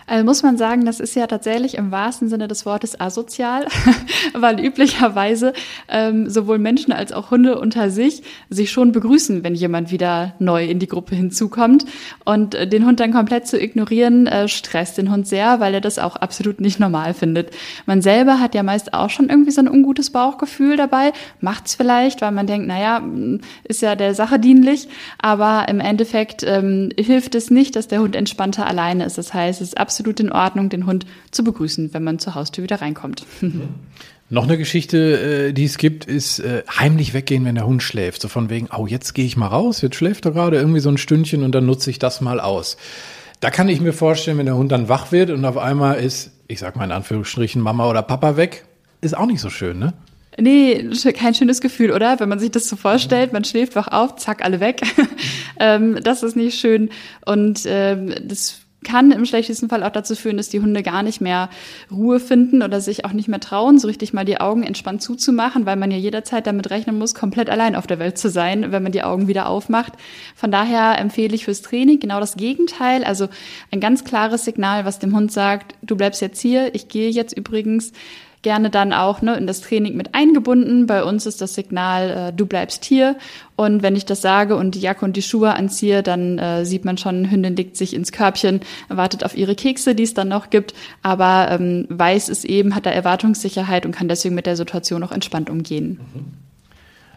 Also 0.08 0.26
muss 0.26 0.44
man 0.44 0.58
sagen, 0.58 0.86
das 0.86 1.00
ist 1.00 1.16
ja 1.16 1.28
tatsächlich 1.28 1.76
im 1.76 1.92
wahrsten 1.92 2.30
Sinne 2.30 2.48
des 2.48 2.66
Wortes 2.66 3.00
asozial, 3.00 3.66
weil 4.34 4.60
üblicherweise 4.60 5.54
ähm, 5.88 6.30
sowohl 6.30 6.60
Menschen 6.60 6.92
als 6.92 7.14
auch 7.14 7.32
Hunde 7.32 7.60
unter 7.60 7.90
sich 7.90 8.24
sich 8.50 8.72
schon 8.72 8.92
begrüßen, 8.92 9.44
wenn 9.44 9.56
jemand 9.56 9.92
wieder 9.92 10.34
neu 10.40 10.66
in 10.66 10.80
die 10.80 10.88
Gruppe 10.88 11.16
hinzukommt. 11.16 11.86
Und 12.26 12.56
äh, 12.56 12.68
den 12.68 12.86
Hund 12.86 13.00
dann 13.00 13.14
komplett 13.14 13.48
zu 13.48 13.62
ignorieren, 13.62 14.28
äh, 14.28 14.48
stresst 14.48 14.98
den 14.98 15.12
Hund 15.12 15.28
sehr, 15.28 15.60
weil 15.60 15.74
er 15.74 15.82
das 15.82 16.00
auch 16.00 16.16
absolut 16.16 16.60
nicht 16.62 16.80
normal 16.80 17.14
findet. 17.14 17.52
Man 17.86 18.02
selber 18.02 18.40
hat 18.40 18.56
ja 18.56 18.64
meist 18.64 18.94
auch 18.94 19.10
schon 19.10 19.30
irgendwie 19.30 19.52
so 19.52 19.62
ein 19.62 19.70
ungutes 19.70 20.10
Bauchgefühl 20.10 20.78
dabei, 20.78 21.14
macht's 21.40 21.76
vielleicht, 21.76 22.22
weil 22.22 22.32
man 22.32 22.48
denkt, 22.48 22.68
naja, 22.68 23.02
ist 23.64 23.82
ja 23.82 23.96
der 23.96 24.16
Sache 24.16 24.40
dienlich, 24.40 24.88
aber 25.20 25.68
im 25.70 25.80
Endeffekt 25.80 26.44
ähm, 26.44 26.90
hilft 26.98 27.36
es 27.36 27.50
nicht, 27.52 27.76
dass 27.76 27.88
der 27.88 28.00
Hund 28.00 28.16
entspannter 28.16 28.68
alleine 28.68 29.06
ist. 29.06 29.18
Das 29.18 29.34
heißt, 29.34 29.62
es 29.62 29.70
ist 29.70 29.80
absolut 29.92 30.22
in 30.22 30.32
Ordnung, 30.32 30.70
den 30.70 30.86
Hund 30.86 31.06
zu 31.32 31.44
begrüßen, 31.44 31.94
wenn 31.94 32.02
man 32.02 32.18
zur 32.18 32.34
Haustür 32.34 32.64
wieder 32.64 32.80
reinkommt. 32.80 33.26
Noch 34.30 34.46
eine 34.46 34.58
Geschichte, 34.58 35.50
äh, 35.50 35.52
die 35.52 35.66
es 35.66 35.78
gibt, 35.78 36.06
ist 36.06 36.40
äh, 36.40 36.64
heimlich 36.80 37.14
weggehen, 37.14 37.44
wenn 37.44 37.56
der 37.56 37.66
Hund 37.66 37.84
schläft. 37.84 38.22
So 38.22 38.30
von 38.30 38.50
wegen, 38.50 38.70
oh, 38.74 38.88
jetzt 38.88 39.14
gehe 39.14 39.26
ich 39.26 39.36
mal 39.36 39.48
raus, 39.48 39.82
jetzt 39.82 39.98
schläft 39.98 40.24
er 40.24 40.32
gerade 40.32 40.56
irgendwie 40.56 40.80
so 40.80 40.88
ein 40.88 40.98
Stündchen 40.98 41.44
und 41.44 41.54
dann 41.54 41.66
nutze 41.66 41.90
ich 41.90 42.00
das 42.00 42.22
mal 42.22 42.40
aus. 42.40 42.78
Da 43.42 43.50
kann 43.50 43.68
ich 43.68 43.82
mir 43.82 43.92
vorstellen, 43.92 44.38
wenn 44.38 44.46
der 44.46 44.56
Hund 44.56 44.72
dann 44.72 44.88
wach 44.88 45.12
wird 45.12 45.30
und 45.30 45.44
auf 45.44 45.58
einmal 45.58 46.00
ist, 46.00 46.32
ich 46.48 46.60
sag 46.60 46.78
mal 46.78 46.86
in 46.86 46.94
Anführungsstrichen, 46.94 47.62
Mama 47.62 47.90
oder 47.90 48.02
Papa 48.02 48.38
weg, 48.38 48.64
ist 49.02 49.18
auch 49.18 49.26
nicht 49.26 49.42
so 49.42 49.50
schön, 49.50 49.78
ne? 49.78 49.94
Nee, 50.38 50.90
kein 51.14 51.36
schönes 51.36 51.60
Gefühl, 51.60 51.92
oder? 51.92 52.22
Wenn 52.22 52.30
man 52.30 52.40
sich 52.40 52.52
das 52.52 52.70
so 52.70 52.78
vorstellt, 52.78 53.34
man 53.34 53.44
schläft 53.44 53.76
wach 53.76 53.90
auf, 53.90 54.16
zack, 54.16 54.46
alle 54.46 54.62
weg. 54.62 54.82
ähm, 55.60 56.00
das 56.02 56.24
ist 56.24 56.38
nicht 56.38 56.58
schön. 56.58 56.90
Und 57.26 57.64
ähm, 57.66 58.16
das 58.24 58.61
kann 58.84 59.12
im 59.12 59.26
schlechtesten 59.26 59.70
Fall 59.70 59.84
auch 59.84 59.92
dazu 59.92 60.16
führen, 60.16 60.38
dass 60.38 60.50
die 60.50 60.60
Hunde 60.60 60.82
gar 60.82 61.04
nicht 61.04 61.22
mehr 61.22 61.50
Ruhe 61.92 62.20
finden 62.20 62.64
oder 62.64 62.82
sich 62.82 63.06
auch 63.06 63.14
nicht 63.14 63.28
mehr 63.28 63.40
trauen, 63.40 63.78
so 63.78 63.88
richtig 63.88 64.14
mal 64.14 64.26
die 64.26 64.40
Augen 64.40 64.64
entspannt 64.64 65.02
zuzumachen, 65.02 65.66
weil 65.66 65.76
man 65.76 65.92
ja 65.92 65.98
jederzeit 65.98 66.48
damit 66.48 66.72
rechnen 66.72 66.98
muss, 66.98 67.14
komplett 67.14 67.50
allein 67.50 67.76
auf 67.76 67.86
der 67.86 68.00
Welt 68.00 68.18
zu 68.18 68.30
sein, 68.30 68.72
wenn 68.72 68.84
man 68.84 68.92
die 68.92 69.04
Augen 69.04 69.28
wieder 69.28 69.48
aufmacht. 69.48 69.94
Von 70.36 70.52
daher 70.52 70.98
empfehle 70.98 71.36
ich 71.36 71.46
fürs 71.46 71.62
Training 71.62 72.00
genau 72.00 72.20
das 72.20 72.36
Gegenteil, 72.36 73.04
also 73.04 73.28
ein 73.72 73.80
ganz 73.80 74.04
klares 74.04 74.46
Signal, 74.46 74.86
was 74.86 75.00
dem 75.00 75.16
Hund 75.16 75.32
sagt, 75.32 75.76
du 75.84 75.96
bleibst 75.96 76.22
jetzt 76.22 76.42
hier, 76.42 76.74
ich 76.74 76.88
gehe 76.88 77.10
jetzt 77.10 77.38
übrigens 77.38 77.92
gerne 78.42 78.70
dann 78.70 78.94
auch 78.94 79.22
ne, 79.22 79.36
in 79.36 79.46
das 79.46 79.62
Training 79.62 79.96
mit 79.96 80.16
eingebunden. 80.16 80.88
Bei 80.88 81.04
uns 81.04 81.26
ist 81.26 81.42
das 81.42 81.54
Signal, 81.54 82.10
äh, 82.10 82.34
du 82.34 82.46
bleibst 82.46 82.86
hier. 82.86 83.18
Und 83.56 83.84
wenn 83.84 83.96
ich 83.96 84.06
das 84.06 84.22
sage 84.22 84.56
und 84.56 84.76
die 84.76 84.80
Jacke 84.80 85.06
und 85.06 85.16
die 85.16 85.22
Schuhe 85.22 85.54
anziehe, 85.54 86.02
dann 86.02 86.40
äh, 86.40 86.66
sieht 86.66 86.84
man 86.84 86.98
schon, 86.98 87.30
Hündin 87.30 87.56
legt 87.56 87.78
sich 87.78 87.94
ins 87.94 88.12
Körbchen, 88.12 88.62
wartet 88.90 89.24
auf 89.24 89.38
ihre 89.38 89.56
Kekse, 89.56 89.94
die 89.94 90.04
es 90.04 90.14
dann 90.14 90.30
noch 90.30 90.50
gibt, 90.50 90.74
aber 91.04 91.50
ähm, 91.52 91.86
weiß 91.90 92.30
es 92.30 92.44
eben, 92.44 92.74
hat 92.74 92.86
da 92.86 92.90
Erwartungssicherheit 92.90 93.86
und 93.86 93.96
kann 93.96 94.08
deswegen 94.08 94.36
mit 94.36 94.48
der 94.48 94.56
Situation 94.56 95.04
auch 95.04 95.12
entspannt 95.12 95.50
umgehen. 95.50 96.00
Mhm. 96.14 96.34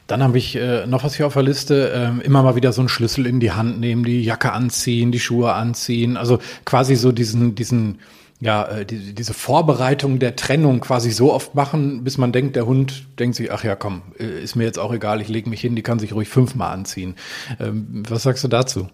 Dann 0.06 0.22
habe 0.22 0.36
ich 0.36 0.54
äh, 0.56 0.86
noch 0.86 1.02
was 1.02 1.14
hier 1.14 1.26
auf 1.26 1.32
der 1.32 1.42
Liste. 1.42 1.90
Äh, 2.20 2.26
immer 2.26 2.42
mal 2.42 2.56
wieder 2.56 2.74
so 2.74 2.82
einen 2.82 2.90
Schlüssel 2.90 3.26
in 3.26 3.40
die 3.40 3.52
Hand 3.52 3.80
nehmen, 3.80 4.04
die 4.04 4.22
Jacke 4.22 4.52
anziehen, 4.52 5.12
die 5.12 5.20
Schuhe 5.20 5.54
anziehen. 5.54 6.18
Also 6.18 6.40
quasi 6.66 6.94
so 6.94 7.10
diesen, 7.10 7.54
diesen 7.54 8.00
ja, 8.40 8.64
äh, 8.64 8.86
die, 8.86 9.14
diese 9.14 9.34
Vorbereitung 9.34 10.18
der 10.18 10.36
Trennung 10.36 10.80
quasi 10.80 11.10
so 11.10 11.32
oft 11.32 11.54
machen, 11.54 12.04
bis 12.04 12.18
man 12.18 12.32
denkt, 12.32 12.56
der 12.56 12.66
Hund 12.66 13.06
denkt 13.18 13.36
sich, 13.36 13.52
ach 13.52 13.64
ja, 13.64 13.76
komm, 13.76 14.02
äh, 14.18 14.42
ist 14.42 14.56
mir 14.56 14.64
jetzt 14.64 14.78
auch 14.78 14.92
egal, 14.92 15.20
ich 15.20 15.28
lege 15.28 15.48
mich 15.48 15.60
hin, 15.60 15.76
die 15.76 15.82
kann 15.82 15.98
sich 15.98 16.12
ruhig 16.12 16.28
fünfmal 16.28 16.72
anziehen. 16.72 17.14
Ähm, 17.60 18.02
was 18.08 18.22
sagst 18.22 18.44
du 18.44 18.48
dazu? 18.48 18.88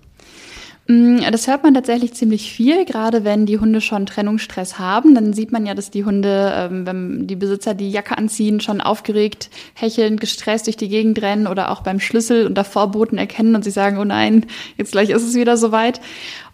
Mm, 0.91 1.21
das 1.31 1.47
hört 1.47 1.63
man 1.63 1.75
tatsächlich 1.75 2.15
ziemlich 2.15 2.53
viel, 2.53 2.85
gerade 2.85 3.23
wenn 3.25 3.47
die 3.47 3.61
Hunde 3.61 3.81
schon 3.81 4.07
Trennungsstress 4.07 4.79
haben. 4.81 5.15
Dann 5.15 5.33
sieht 5.33 5.53
man 5.53 5.65
ja, 5.65 5.75
dass 5.75 5.91
die 5.91 6.05
Hunde, 6.05 6.53
ähm, 6.53 6.85
wenn 6.85 7.27
die 7.29 7.37
Besitzer 7.37 7.75
die 7.75 7.91
Jacke 7.93 8.19
anziehen, 8.19 8.61
schon 8.61 8.81
aufgeregt, 8.81 9.51
hechelnd, 9.75 10.21
gestresst 10.21 10.67
durch 10.67 10.77
die 10.77 10.89
Gegend 10.89 11.23
rennen 11.23 11.47
oder 11.47 11.71
auch 11.71 11.83
beim 11.83 12.01
Schlüssel 12.01 12.45
unter 12.45 12.65
Vorboten 12.65 13.19
erkennen 13.19 13.55
und 13.55 13.63
sie 13.63 13.71
sagen, 13.71 13.99
oh 13.99 14.05
nein, 14.05 14.47
jetzt 14.79 14.91
gleich 14.91 15.11
ist 15.11 15.23
es 15.23 15.35
wieder 15.35 15.57
soweit. 15.57 16.01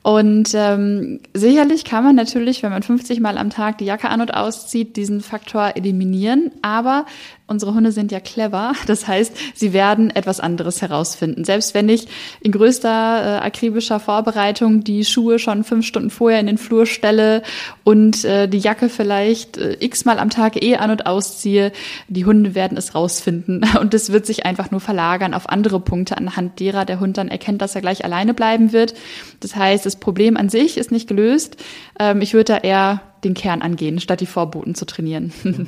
Und 0.06 0.54
ähm, 0.54 1.18
sicherlich 1.34 1.84
kann 1.84 2.04
man 2.04 2.14
natürlich, 2.14 2.62
wenn 2.62 2.70
man 2.70 2.84
50 2.84 3.18
Mal 3.18 3.36
am 3.38 3.50
Tag 3.50 3.78
die 3.78 3.86
Jacke 3.86 4.08
an 4.08 4.20
und 4.20 4.32
auszieht, 4.32 4.96
diesen 4.96 5.20
Faktor 5.20 5.72
eliminieren. 5.74 6.52
Aber 6.62 7.06
unsere 7.48 7.74
Hunde 7.74 7.90
sind 7.90 8.12
ja 8.12 8.20
clever. 8.20 8.72
Das 8.86 9.08
heißt, 9.08 9.36
sie 9.54 9.72
werden 9.72 10.10
etwas 10.10 10.38
anderes 10.38 10.80
herausfinden. 10.80 11.44
Selbst 11.44 11.74
wenn 11.74 11.88
ich 11.88 12.06
in 12.40 12.52
größter 12.52 12.88
äh, 12.88 13.44
akribischer 13.44 13.98
Vorbereitung 13.98 14.84
die 14.84 15.04
Schuhe 15.04 15.40
schon 15.40 15.64
fünf 15.64 15.84
Stunden 15.84 16.10
vorher 16.10 16.38
in 16.38 16.46
den 16.46 16.56
Flur 16.56 16.86
stelle 16.86 17.42
und 17.82 18.24
äh, 18.24 18.46
die 18.46 18.58
Jacke 18.58 18.88
vielleicht 18.88 19.58
äh, 19.58 19.76
x-mal 19.80 20.20
am 20.20 20.30
Tag 20.30 20.62
eh 20.62 20.76
an 20.76 20.92
und 20.92 21.06
ausziehe, 21.06 21.72
die 22.06 22.24
Hunde 22.24 22.54
werden 22.54 22.78
es 22.78 22.94
rausfinden. 22.94 23.64
Und 23.80 23.92
es 23.92 24.12
wird 24.12 24.24
sich 24.24 24.46
einfach 24.46 24.70
nur 24.70 24.80
verlagern 24.80 25.34
auf 25.34 25.48
andere 25.48 25.80
Punkte, 25.80 26.16
anhand 26.16 26.60
derer 26.60 26.84
der 26.84 27.00
Hund 27.00 27.18
dann 27.18 27.28
erkennt, 27.28 27.60
dass 27.60 27.74
er 27.74 27.80
gleich 27.80 28.04
alleine 28.04 28.34
bleiben 28.34 28.72
wird. 28.72 28.94
Das 29.40 29.56
heißt, 29.56 29.95
das 29.96 30.00
Problem 30.00 30.36
an 30.36 30.48
sich 30.48 30.76
ist 30.76 30.92
nicht 30.92 31.08
gelöst. 31.08 31.56
Ähm, 31.98 32.20
ich 32.20 32.34
würde 32.34 32.52
da 32.52 32.58
eher 32.58 33.00
den 33.24 33.34
Kern 33.34 33.62
angehen, 33.62 33.98
statt 34.00 34.20
die 34.20 34.26
Vorboten 34.26 34.74
zu 34.74 34.84
trainieren. 34.84 35.32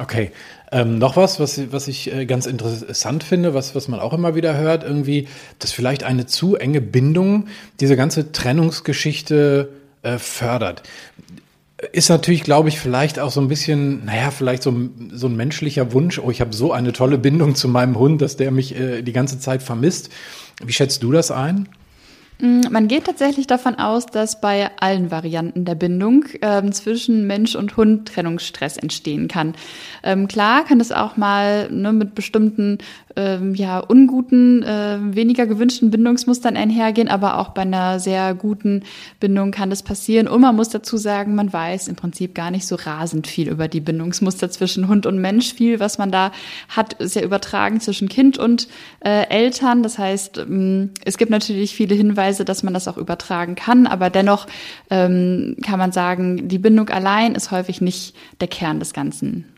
Okay. 0.00 0.30
Ähm, 0.70 0.98
noch 0.98 1.16
was, 1.16 1.40
was, 1.40 1.72
was 1.72 1.88
ich 1.88 2.14
äh, 2.14 2.24
ganz 2.24 2.46
interessant 2.46 3.24
finde, 3.24 3.52
was, 3.52 3.74
was 3.74 3.88
man 3.88 3.98
auch 3.98 4.12
immer 4.12 4.36
wieder 4.36 4.56
hört, 4.56 4.84
irgendwie, 4.84 5.26
dass 5.58 5.72
vielleicht 5.72 6.04
eine 6.04 6.26
zu 6.26 6.54
enge 6.54 6.80
Bindung 6.80 7.48
diese 7.80 7.96
ganze 7.96 8.30
Trennungsgeschichte 8.30 9.70
äh, 10.02 10.18
fördert. 10.18 10.84
Ist 11.90 12.10
natürlich, 12.10 12.44
glaube 12.44 12.68
ich, 12.68 12.78
vielleicht 12.78 13.18
auch 13.18 13.32
so 13.32 13.40
ein 13.40 13.48
bisschen, 13.48 14.04
naja, 14.04 14.30
vielleicht 14.30 14.62
so, 14.62 14.72
so 15.10 15.26
ein 15.26 15.34
menschlicher 15.34 15.92
Wunsch, 15.92 16.20
oh, 16.20 16.30
ich 16.30 16.40
habe 16.40 16.54
so 16.54 16.70
eine 16.70 16.92
tolle 16.92 17.18
Bindung 17.18 17.56
zu 17.56 17.66
meinem 17.66 17.98
Hund, 17.98 18.22
dass 18.22 18.36
der 18.36 18.52
mich 18.52 18.78
äh, 18.78 19.02
die 19.02 19.12
ganze 19.12 19.40
Zeit 19.40 19.64
vermisst. 19.64 20.10
Wie 20.64 20.72
schätzt 20.72 21.02
du 21.02 21.10
das 21.10 21.32
ein? 21.32 21.68
Mm, 22.40 22.60
man 22.70 22.86
geht 22.88 23.04
tatsächlich 23.04 23.46
davon 23.46 23.74
aus, 23.76 24.06
dass 24.06 24.40
bei 24.40 24.70
allen 24.80 25.10
Varianten 25.10 25.64
der 25.64 25.74
Bindung 25.74 26.24
ähm, 26.40 26.72
zwischen 26.72 27.26
Mensch 27.26 27.56
und 27.56 27.76
Hund 27.76 28.08
Trennungsstress 28.08 28.76
entstehen 28.76 29.28
kann. 29.28 29.54
Ähm, 30.02 30.28
klar 30.28 30.64
kann 30.64 30.80
es 30.80 30.92
auch 30.92 31.16
mal 31.16 31.70
ne, 31.70 31.92
mit 31.92 32.14
bestimmten 32.14 32.78
ähm, 33.18 33.54
ja, 33.56 33.80
unguten, 33.80 34.62
äh, 34.62 34.98
weniger 35.00 35.46
gewünschten 35.46 35.90
Bindungsmustern 35.90 36.56
einhergehen, 36.56 37.08
aber 37.08 37.38
auch 37.38 37.48
bei 37.48 37.62
einer 37.62 37.98
sehr 37.98 38.32
guten 38.34 38.84
Bindung 39.18 39.50
kann 39.50 39.70
das 39.70 39.82
passieren. 39.82 40.28
Und 40.28 40.40
man 40.40 40.54
muss 40.54 40.68
dazu 40.68 40.96
sagen, 40.96 41.34
man 41.34 41.52
weiß 41.52 41.88
im 41.88 41.96
Prinzip 41.96 42.34
gar 42.34 42.52
nicht 42.52 42.66
so 42.66 42.76
rasend 42.76 43.26
viel 43.26 43.48
über 43.48 43.66
die 43.66 43.80
Bindungsmuster 43.80 44.50
zwischen 44.50 44.86
Hund 44.86 45.04
und 45.04 45.18
Mensch. 45.18 45.52
Viel, 45.52 45.80
was 45.80 45.98
man 45.98 46.12
da 46.12 46.30
hat, 46.68 46.92
ist 46.94 47.16
ja 47.16 47.22
übertragen 47.22 47.80
zwischen 47.80 48.08
Kind 48.08 48.38
und 48.38 48.68
äh, 49.00 49.28
Eltern. 49.28 49.82
Das 49.82 49.98
heißt, 49.98 50.38
ähm, 50.38 50.90
es 51.04 51.18
gibt 51.18 51.32
natürlich 51.32 51.74
viele 51.74 51.96
Hinweise, 51.96 52.44
dass 52.44 52.62
man 52.62 52.72
das 52.72 52.86
auch 52.86 52.96
übertragen 52.96 53.56
kann, 53.56 53.88
aber 53.88 54.10
dennoch 54.10 54.46
ähm, 54.90 55.56
kann 55.64 55.80
man 55.80 55.90
sagen, 55.90 56.48
die 56.48 56.58
Bindung 56.58 56.88
allein 56.88 57.34
ist 57.34 57.50
häufig 57.50 57.80
nicht 57.80 58.14
der 58.40 58.46
Kern 58.46 58.78
des 58.78 58.92
Ganzen. 58.92 59.57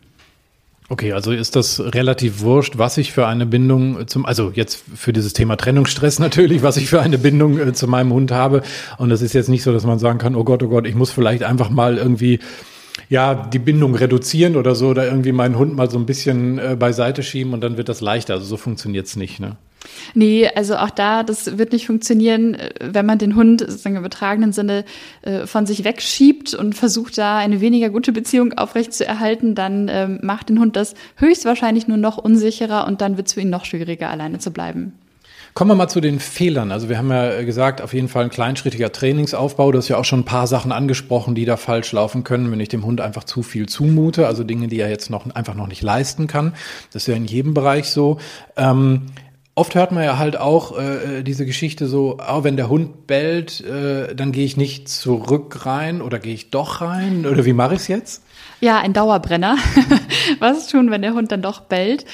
Okay, 0.91 1.13
also 1.13 1.31
ist 1.31 1.55
das 1.55 1.79
relativ 1.79 2.41
wurscht, 2.41 2.77
was 2.77 2.97
ich 2.97 3.13
für 3.13 3.25
eine 3.25 3.45
Bindung 3.45 4.09
zum, 4.09 4.25
also 4.25 4.51
jetzt 4.53 4.83
für 4.93 5.13
dieses 5.13 5.31
Thema 5.31 5.55
Trennungsstress 5.55 6.19
natürlich, 6.19 6.63
was 6.63 6.75
ich 6.75 6.89
für 6.89 7.01
eine 7.01 7.17
Bindung 7.17 7.57
äh, 7.57 7.71
zu 7.71 7.87
meinem 7.87 8.11
Hund 8.11 8.33
habe. 8.33 8.61
Und 8.97 9.07
das 9.07 9.21
ist 9.21 9.31
jetzt 9.31 9.47
nicht 9.47 9.63
so, 9.63 9.71
dass 9.71 9.85
man 9.85 9.99
sagen 9.99 10.19
kann, 10.19 10.35
oh 10.35 10.43
Gott, 10.43 10.61
oh 10.63 10.67
Gott, 10.67 10.85
ich 10.85 10.93
muss 10.93 11.09
vielleicht 11.09 11.43
einfach 11.43 11.69
mal 11.69 11.97
irgendwie 11.97 12.39
ja, 13.07 13.33
die 13.35 13.59
Bindung 13.59 13.95
reduzieren 13.95 14.57
oder 14.57 14.75
so, 14.75 14.89
oder 14.89 15.05
irgendwie 15.05 15.31
meinen 15.31 15.57
Hund 15.57 15.77
mal 15.77 15.89
so 15.89 15.97
ein 15.97 16.05
bisschen 16.05 16.59
äh, 16.59 16.75
beiseite 16.77 17.23
schieben 17.23 17.53
und 17.53 17.61
dann 17.61 17.77
wird 17.77 17.87
das 17.87 18.01
leichter. 18.01 18.33
Also 18.33 18.45
so 18.45 18.57
funktioniert's 18.57 19.15
nicht, 19.15 19.39
ne? 19.39 19.55
Nee, 20.13 20.49
also 20.55 20.75
auch 20.75 20.89
da, 20.89 21.23
das 21.23 21.57
wird 21.57 21.73
nicht 21.73 21.87
funktionieren, 21.87 22.55
äh, 22.55 22.69
wenn 22.81 23.05
man 23.05 23.17
den 23.17 23.35
Hund 23.35 23.61
sozusagen 23.61 23.95
im 23.95 24.01
übertragenen 24.01 24.53
Sinne 24.53 24.85
äh, 25.21 25.45
von 25.47 25.65
sich 25.65 25.83
wegschiebt 25.83 26.53
und 26.53 26.75
versucht 26.75 27.17
da 27.17 27.37
eine 27.37 27.61
weniger 27.61 27.89
gute 27.89 28.11
Beziehung 28.11 28.53
aufrecht 28.53 28.93
zu 28.93 29.05
erhalten, 29.05 29.55
dann 29.55 29.87
ähm, 29.89 30.19
macht 30.21 30.49
den 30.49 30.59
Hund 30.59 30.75
das 30.75 30.93
höchstwahrscheinlich 31.17 31.87
nur 31.87 31.97
noch 31.97 32.17
unsicherer 32.17 32.87
und 32.87 33.01
dann 33.01 33.17
wird 33.17 33.27
es 33.27 33.33
für 33.33 33.41
ihn 33.41 33.49
noch 33.49 33.65
schwieriger, 33.65 34.09
alleine 34.09 34.39
zu 34.39 34.51
bleiben. 34.51 34.93
Kommen 35.53 35.71
wir 35.71 35.75
mal 35.75 35.89
zu 35.89 35.99
den 35.99 36.21
Fehlern. 36.21 36.71
Also 36.71 36.87
wir 36.87 36.97
haben 36.97 37.09
ja 37.09 37.43
gesagt, 37.43 37.81
auf 37.81 37.93
jeden 37.93 38.07
Fall 38.07 38.23
ein 38.23 38.29
kleinschrittiger 38.29 38.93
Trainingsaufbau. 38.93 39.73
Du 39.73 39.79
hast 39.79 39.89
ja 39.89 39.97
auch 39.97 40.05
schon 40.05 40.21
ein 40.21 40.25
paar 40.25 40.47
Sachen 40.47 40.71
angesprochen, 40.71 41.35
die 41.35 41.43
da 41.43 41.57
falsch 41.57 41.91
laufen 41.91 42.23
können, 42.23 42.49
wenn 42.51 42.61
ich 42.61 42.69
dem 42.69 42.85
Hund 42.85 43.01
einfach 43.01 43.25
zu 43.25 43.43
viel 43.43 43.67
zumute. 43.67 44.27
Also 44.27 44.45
Dinge, 44.45 44.69
die 44.69 44.79
er 44.79 44.89
jetzt 44.89 45.09
noch 45.09 45.29
einfach 45.35 45.53
noch 45.53 45.67
nicht 45.67 45.81
leisten 45.81 46.27
kann. 46.27 46.53
Das 46.93 47.03
ist 47.03 47.07
ja 47.07 47.15
in 47.15 47.25
jedem 47.25 47.53
Bereich 47.53 47.89
so. 47.89 48.17
Ähm, 48.55 49.07
Oft 49.53 49.75
hört 49.75 49.91
man 49.91 50.03
ja 50.03 50.17
halt 50.17 50.37
auch 50.37 50.77
äh, 50.77 51.19
äh, 51.19 51.23
diese 51.23 51.45
Geschichte 51.45 51.87
so, 51.87 52.17
oh, 52.25 52.43
wenn 52.45 52.55
der 52.55 52.69
Hund 52.69 53.05
bellt, 53.05 53.59
äh, 53.61 54.15
dann 54.15 54.31
gehe 54.31 54.45
ich 54.45 54.55
nicht 54.55 54.87
zurück 54.87 55.65
rein 55.65 56.01
oder 56.01 56.19
gehe 56.19 56.33
ich 56.33 56.51
doch 56.51 56.79
rein 56.79 57.25
oder 57.25 57.43
wie 57.43 57.51
mache 57.51 57.73
ich 57.73 57.81
es 57.81 57.87
jetzt? 57.89 58.23
Ja, 58.61 58.79
ein 58.79 58.93
Dauerbrenner. 58.93 59.57
Was 60.39 60.67
tun, 60.67 60.89
wenn 60.89 61.01
der 61.01 61.15
Hund 61.15 61.33
dann 61.33 61.41
doch 61.41 61.61
bellt? 61.61 62.05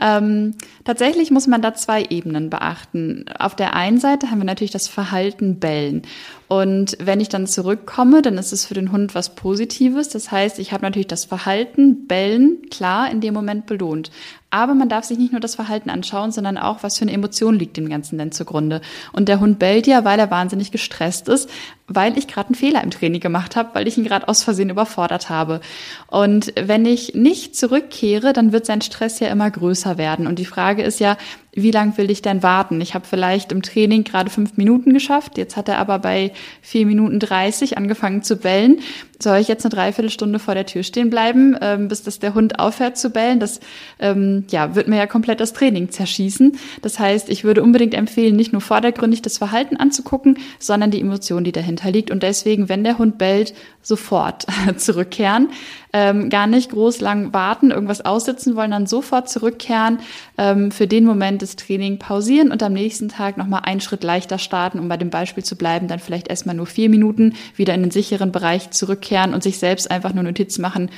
Ähm, 0.00 0.54
tatsächlich 0.84 1.30
muss 1.30 1.46
man 1.46 1.60
da 1.60 1.74
zwei 1.74 2.04
Ebenen 2.08 2.48
beachten. 2.48 3.26
Auf 3.38 3.56
der 3.56 3.74
einen 3.74 3.98
Seite 3.98 4.30
haben 4.30 4.38
wir 4.38 4.44
natürlich 4.44 4.70
das 4.70 4.88
Verhalten 4.88 5.58
bellen. 5.58 6.02
Und 6.48 6.96
wenn 7.00 7.20
ich 7.20 7.28
dann 7.28 7.48
zurückkomme, 7.48 8.22
dann 8.22 8.38
ist 8.38 8.52
es 8.52 8.64
für 8.64 8.74
den 8.74 8.92
Hund 8.92 9.16
was 9.16 9.34
Positives. 9.34 10.08
Das 10.08 10.30
heißt, 10.30 10.60
ich 10.60 10.72
habe 10.72 10.82
natürlich 10.82 11.08
das 11.08 11.24
Verhalten, 11.24 12.06
Bellen, 12.06 12.68
klar, 12.70 13.10
in 13.10 13.20
dem 13.20 13.34
Moment 13.34 13.66
belohnt. 13.66 14.12
Aber 14.56 14.72
man 14.72 14.88
darf 14.88 15.04
sich 15.04 15.18
nicht 15.18 15.32
nur 15.32 15.40
das 15.42 15.54
Verhalten 15.54 15.90
anschauen, 15.90 16.32
sondern 16.32 16.56
auch, 16.56 16.82
was 16.82 16.96
für 16.96 17.02
eine 17.02 17.12
Emotion 17.12 17.58
liegt 17.58 17.76
dem 17.76 17.90
Ganzen 17.90 18.16
denn 18.16 18.32
zugrunde. 18.32 18.80
Und 19.12 19.28
der 19.28 19.38
Hund 19.38 19.58
bellt 19.58 19.86
ja, 19.86 20.02
weil 20.06 20.18
er 20.18 20.30
wahnsinnig 20.30 20.72
gestresst 20.72 21.28
ist. 21.28 21.50
Weil 21.88 22.18
ich 22.18 22.26
gerade 22.26 22.48
einen 22.48 22.54
Fehler 22.56 22.82
im 22.82 22.90
Training 22.90 23.20
gemacht 23.20 23.56
habe, 23.56 23.70
weil 23.74 23.86
ich 23.86 23.96
ihn 23.96 24.04
gerade 24.04 24.28
aus 24.28 24.42
Versehen 24.42 24.70
überfordert 24.70 25.30
habe. 25.30 25.60
Und 26.08 26.52
wenn 26.60 26.84
ich 26.84 27.14
nicht 27.14 27.56
zurückkehre, 27.56 28.32
dann 28.32 28.52
wird 28.52 28.66
sein 28.66 28.80
Stress 28.80 29.20
ja 29.20 29.28
immer 29.28 29.50
größer 29.50 29.96
werden. 29.98 30.26
Und 30.26 30.38
die 30.38 30.44
Frage 30.44 30.82
ist 30.82 30.98
ja, 31.00 31.16
wie 31.58 31.70
lang 31.70 31.96
will 31.96 32.10
ich 32.10 32.20
denn 32.20 32.42
warten? 32.42 32.82
Ich 32.82 32.92
habe 32.92 33.06
vielleicht 33.06 33.50
im 33.50 33.62
Training 33.62 34.04
gerade 34.04 34.28
fünf 34.28 34.58
Minuten 34.58 34.92
geschafft, 34.92 35.38
jetzt 35.38 35.56
hat 35.56 35.70
er 35.70 35.78
aber 35.78 35.98
bei 35.98 36.32
vier 36.60 36.84
Minuten 36.84 37.18
dreißig 37.18 37.78
angefangen 37.78 38.22
zu 38.22 38.36
bellen. 38.36 38.80
Soll 39.18 39.38
ich 39.38 39.48
jetzt 39.48 39.64
eine 39.64 39.74
Dreiviertelstunde 39.74 40.38
vor 40.38 40.52
der 40.52 40.66
Tür 40.66 40.82
stehen 40.82 41.08
bleiben, 41.08 41.56
ähm, 41.62 41.88
bis 41.88 42.02
das 42.02 42.18
der 42.18 42.34
Hund 42.34 42.58
aufhört 42.58 42.98
zu 42.98 43.08
bellen? 43.08 43.40
Das 43.40 43.60
ähm, 43.98 44.44
ja, 44.50 44.74
wird 44.74 44.88
mir 44.88 44.98
ja 44.98 45.06
komplett 45.06 45.40
das 45.40 45.54
Training 45.54 45.90
zerschießen. 45.90 46.58
Das 46.82 46.98
heißt, 46.98 47.30
ich 47.30 47.42
würde 47.42 47.62
unbedingt 47.62 47.94
empfehlen, 47.94 48.36
nicht 48.36 48.52
nur 48.52 48.60
vordergründig 48.60 49.22
das 49.22 49.38
Verhalten 49.38 49.78
anzugucken, 49.78 50.36
sondern 50.58 50.90
die 50.90 51.00
Emotion, 51.00 51.44
die 51.44 51.52
dahinter 51.52 51.75
liegt. 51.84 52.10
Und 52.10 52.22
deswegen, 52.22 52.68
wenn 52.68 52.84
der 52.84 52.98
Hund 52.98 53.18
bellt, 53.18 53.54
sofort 53.82 54.46
zurückkehren. 54.76 55.50
Ähm, 55.92 56.28
gar 56.28 56.46
nicht 56.46 56.70
groß 56.70 57.00
lang 57.00 57.32
warten, 57.32 57.70
irgendwas 57.70 58.04
aussitzen 58.04 58.56
wollen, 58.56 58.72
dann 58.72 58.86
sofort 58.86 59.30
zurückkehren, 59.30 60.00
ähm, 60.36 60.70
für 60.70 60.86
den 60.86 61.04
Moment 61.04 61.40
das 61.40 61.56
Training 61.56 61.98
pausieren 61.98 62.50
und 62.50 62.62
am 62.62 62.72
nächsten 62.74 63.08
Tag 63.08 63.38
nochmal 63.38 63.62
einen 63.64 63.80
Schritt 63.80 64.04
leichter 64.04 64.38
starten, 64.38 64.78
um 64.78 64.88
bei 64.88 64.96
dem 64.96 65.10
Beispiel 65.10 65.44
zu 65.44 65.56
bleiben, 65.56 65.88
dann 65.88 65.98
vielleicht 65.98 66.28
erstmal 66.28 66.54
nur 66.54 66.66
vier 66.66 66.90
Minuten 66.90 67.34
wieder 67.54 67.72
in 67.74 67.82
den 67.82 67.90
sicheren 67.90 68.32
Bereich 68.32 68.70
zurückkehren 68.70 69.32
und 69.32 69.42
sich 69.42 69.58
selbst 69.58 69.90
einfach 69.90 70.12
nur 70.12 70.24
Notiz 70.24 70.58
machen, 70.58 70.90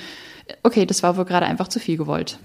okay, 0.62 0.86
das 0.86 1.02
war 1.02 1.16
wohl 1.16 1.24
gerade 1.24 1.46
einfach 1.46 1.68
zu 1.68 1.78
viel 1.78 1.96
gewollt. 1.96 2.38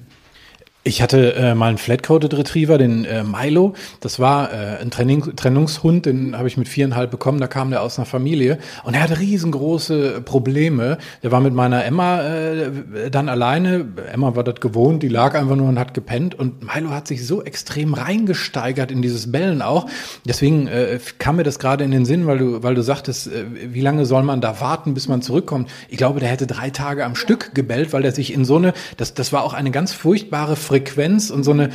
Ich 0.86 1.02
hatte 1.02 1.34
äh, 1.36 1.56
mal 1.56 1.70
einen 1.70 1.78
Flat-Coated 1.78 2.34
Retriever, 2.34 2.78
den 2.78 3.06
äh, 3.06 3.24
Milo. 3.24 3.74
Das 4.02 4.20
war 4.20 4.52
äh, 4.52 4.82
ein 4.82 4.92
Training, 4.92 5.34
Trennungshund, 5.38 6.06
den 6.06 6.38
habe 6.38 6.50
ich 6.50 6.58
mit 6.58 6.68
viereinhalb 6.68 7.10
bekommen. 7.10 7.40
Da 7.40 7.48
kam 7.48 7.70
der 7.70 7.82
aus 7.82 7.98
einer 7.98 8.06
Familie 8.06 8.58
und 8.84 8.94
er 8.94 9.04
hatte 9.04 9.18
riesengroße 9.18 10.20
Probleme. 10.26 10.98
Der 11.24 11.32
war 11.32 11.40
mit 11.40 11.54
meiner 11.54 11.86
Emma 11.86 12.22
äh, 12.22 13.10
dann 13.10 13.30
alleine. 13.30 13.88
Emma 14.12 14.36
war 14.36 14.44
das 14.44 14.56
gewohnt, 14.56 15.04
die 15.04 15.08
lag 15.08 15.36
einfach 15.36 15.56
nur 15.56 15.70
und 15.70 15.80
hat 15.80 15.94
gepennt. 15.94 16.36
Und 16.36 16.64
Milo 16.76 16.90
hat 16.90 17.08
sich 17.08 17.26
so 17.26 17.42
extrem 17.42 17.94
reingesteigert 17.94 18.92
in 18.92 19.02
dieses 19.02 19.32
Bellen 19.32 19.62
auch. 19.62 19.88
Deswegen 20.28 20.68
äh, 20.68 21.00
kam 21.18 21.38
mir 21.38 21.44
das 21.44 21.60
gerade 21.60 21.86
in 21.86 21.92
den 21.92 22.04
Sinn, 22.04 22.28
weil 22.28 22.40
du, 22.40 22.62
weil 22.62 22.76
du 22.76 22.84
sagtest, 22.84 23.28
äh, 23.28 23.46
wie 23.74 23.80
lange 23.80 24.06
soll 24.06 24.24
man 24.24 24.42
da 24.42 24.60
warten, 24.60 24.94
bis 24.94 25.08
man 25.08 25.22
zurückkommt? 25.22 25.70
Ich 25.88 25.98
glaube, 25.98 26.20
der 26.20 26.28
hätte 26.28 26.46
drei 26.46 26.72
Tage 26.72 27.06
am 27.06 27.16
Stück 27.16 27.56
gebellt, 27.56 27.94
weil 27.94 28.02
der 28.02 28.12
sich 28.12 28.34
in 28.34 28.44
so 28.44 28.58
eine, 28.58 28.74
das, 28.98 29.14
das 29.14 29.32
war 29.32 29.46
auch 29.46 29.54
eine 29.54 29.72
ganz 29.72 29.94
furchtbare 29.94 30.58
Frequenz 30.74 31.30
und 31.30 31.44
so 31.44 31.52
eine, 31.52 31.70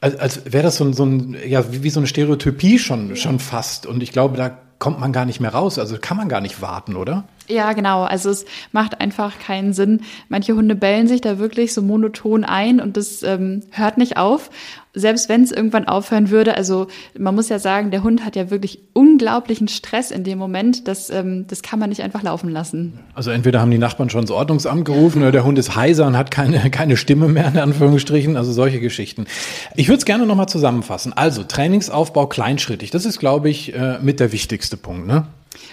als, 0.00 0.16
als 0.16 0.52
wäre 0.52 0.62
das 0.62 0.76
so 0.76 0.84
ein, 0.84 0.94
so 0.94 1.04
ein, 1.04 1.36
ja, 1.46 1.70
wie, 1.70 1.82
wie 1.82 1.90
so 1.90 2.00
eine 2.00 2.06
Stereotypie 2.06 2.78
schon, 2.78 3.14
schon 3.14 3.38
fast. 3.40 3.84
Und 3.84 4.02
ich 4.02 4.10
glaube, 4.10 4.38
da 4.38 4.56
kommt 4.78 5.00
man 5.00 5.12
gar 5.12 5.26
nicht 5.26 5.40
mehr 5.40 5.52
raus. 5.52 5.78
Also 5.78 5.98
kann 6.00 6.16
man 6.16 6.30
gar 6.30 6.40
nicht 6.40 6.62
warten, 6.62 6.96
oder? 6.96 7.24
Ja, 7.48 7.72
genau. 7.72 8.02
Also 8.02 8.30
es 8.30 8.44
macht 8.72 9.00
einfach 9.00 9.38
keinen 9.38 9.72
Sinn. 9.72 10.02
Manche 10.28 10.54
Hunde 10.54 10.74
bellen 10.74 11.08
sich 11.08 11.22
da 11.22 11.38
wirklich 11.38 11.72
so 11.72 11.80
monoton 11.80 12.44
ein 12.44 12.80
und 12.80 12.96
das 12.96 13.22
ähm, 13.22 13.62
hört 13.70 13.96
nicht 13.96 14.18
auf. 14.18 14.50
Selbst 14.94 15.28
wenn 15.28 15.42
es 15.42 15.52
irgendwann 15.52 15.86
aufhören 15.86 16.30
würde, 16.30 16.56
also 16.56 16.88
man 17.16 17.34
muss 17.34 17.48
ja 17.48 17.58
sagen, 17.58 17.90
der 17.90 18.02
Hund 18.02 18.24
hat 18.24 18.36
ja 18.36 18.50
wirklich 18.50 18.80
unglaublichen 18.94 19.68
Stress 19.68 20.10
in 20.10 20.24
dem 20.24 20.38
Moment. 20.38 20.88
Das, 20.88 21.08
ähm, 21.08 21.46
das 21.46 21.62
kann 21.62 21.78
man 21.78 21.88
nicht 21.88 22.02
einfach 22.02 22.22
laufen 22.22 22.50
lassen. 22.50 22.98
Also 23.14 23.30
entweder 23.30 23.60
haben 23.60 23.70
die 23.70 23.78
Nachbarn 23.78 24.10
schon 24.10 24.22
ins 24.22 24.30
Ordnungsamt 24.30 24.84
gerufen 24.84 25.22
oder 25.22 25.32
der 25.32 25.44
Hund 25.44 25.58
ist 25.58 25.76
heiser 25.76 26.06
und 26.06 26.16
hat 26.16 26.30
keine, 26.30 26.70
keine 26.70 26.96
Stimme 26.96 27.28
mehr, 27.28 27.48
in 27.48 27.58
Anführungsstrichen. 27.58 28.36
Also 28.36 28.52
solche 28.52 28.80
Geschichten. 28.80 29.26
Ich 29.74 29.88
würde 29.88 29.98
es 29.98 30.04
gerne 30.04 30.26
nochmal 30.26 30.48
zusammenfassen. 30.48 31.12
Also 31.14 31.44
Trainingsaufbau 31.44 32.26
kleinschrittig. 32.26 32.90
Das 32.90 33.06
ist, 33.06 33.18
glaube 33.18 33.48
ich, 33.48 33.74
äh, 33.74 33.98
mit 34.02 34.20
der 34.20 34.32
wichtigste 34.32 34.76
Punkt. 34.76 35.06
Ne? 35.06 35.26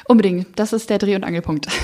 Unbedingt, 0.08 0.48
das 0.58 0.74
ist 0.74 0.90
der 0.90 0.98
Dreh- 0.98 1.16
und 1.16 1.24
Angelpunkt. 1.24 1.68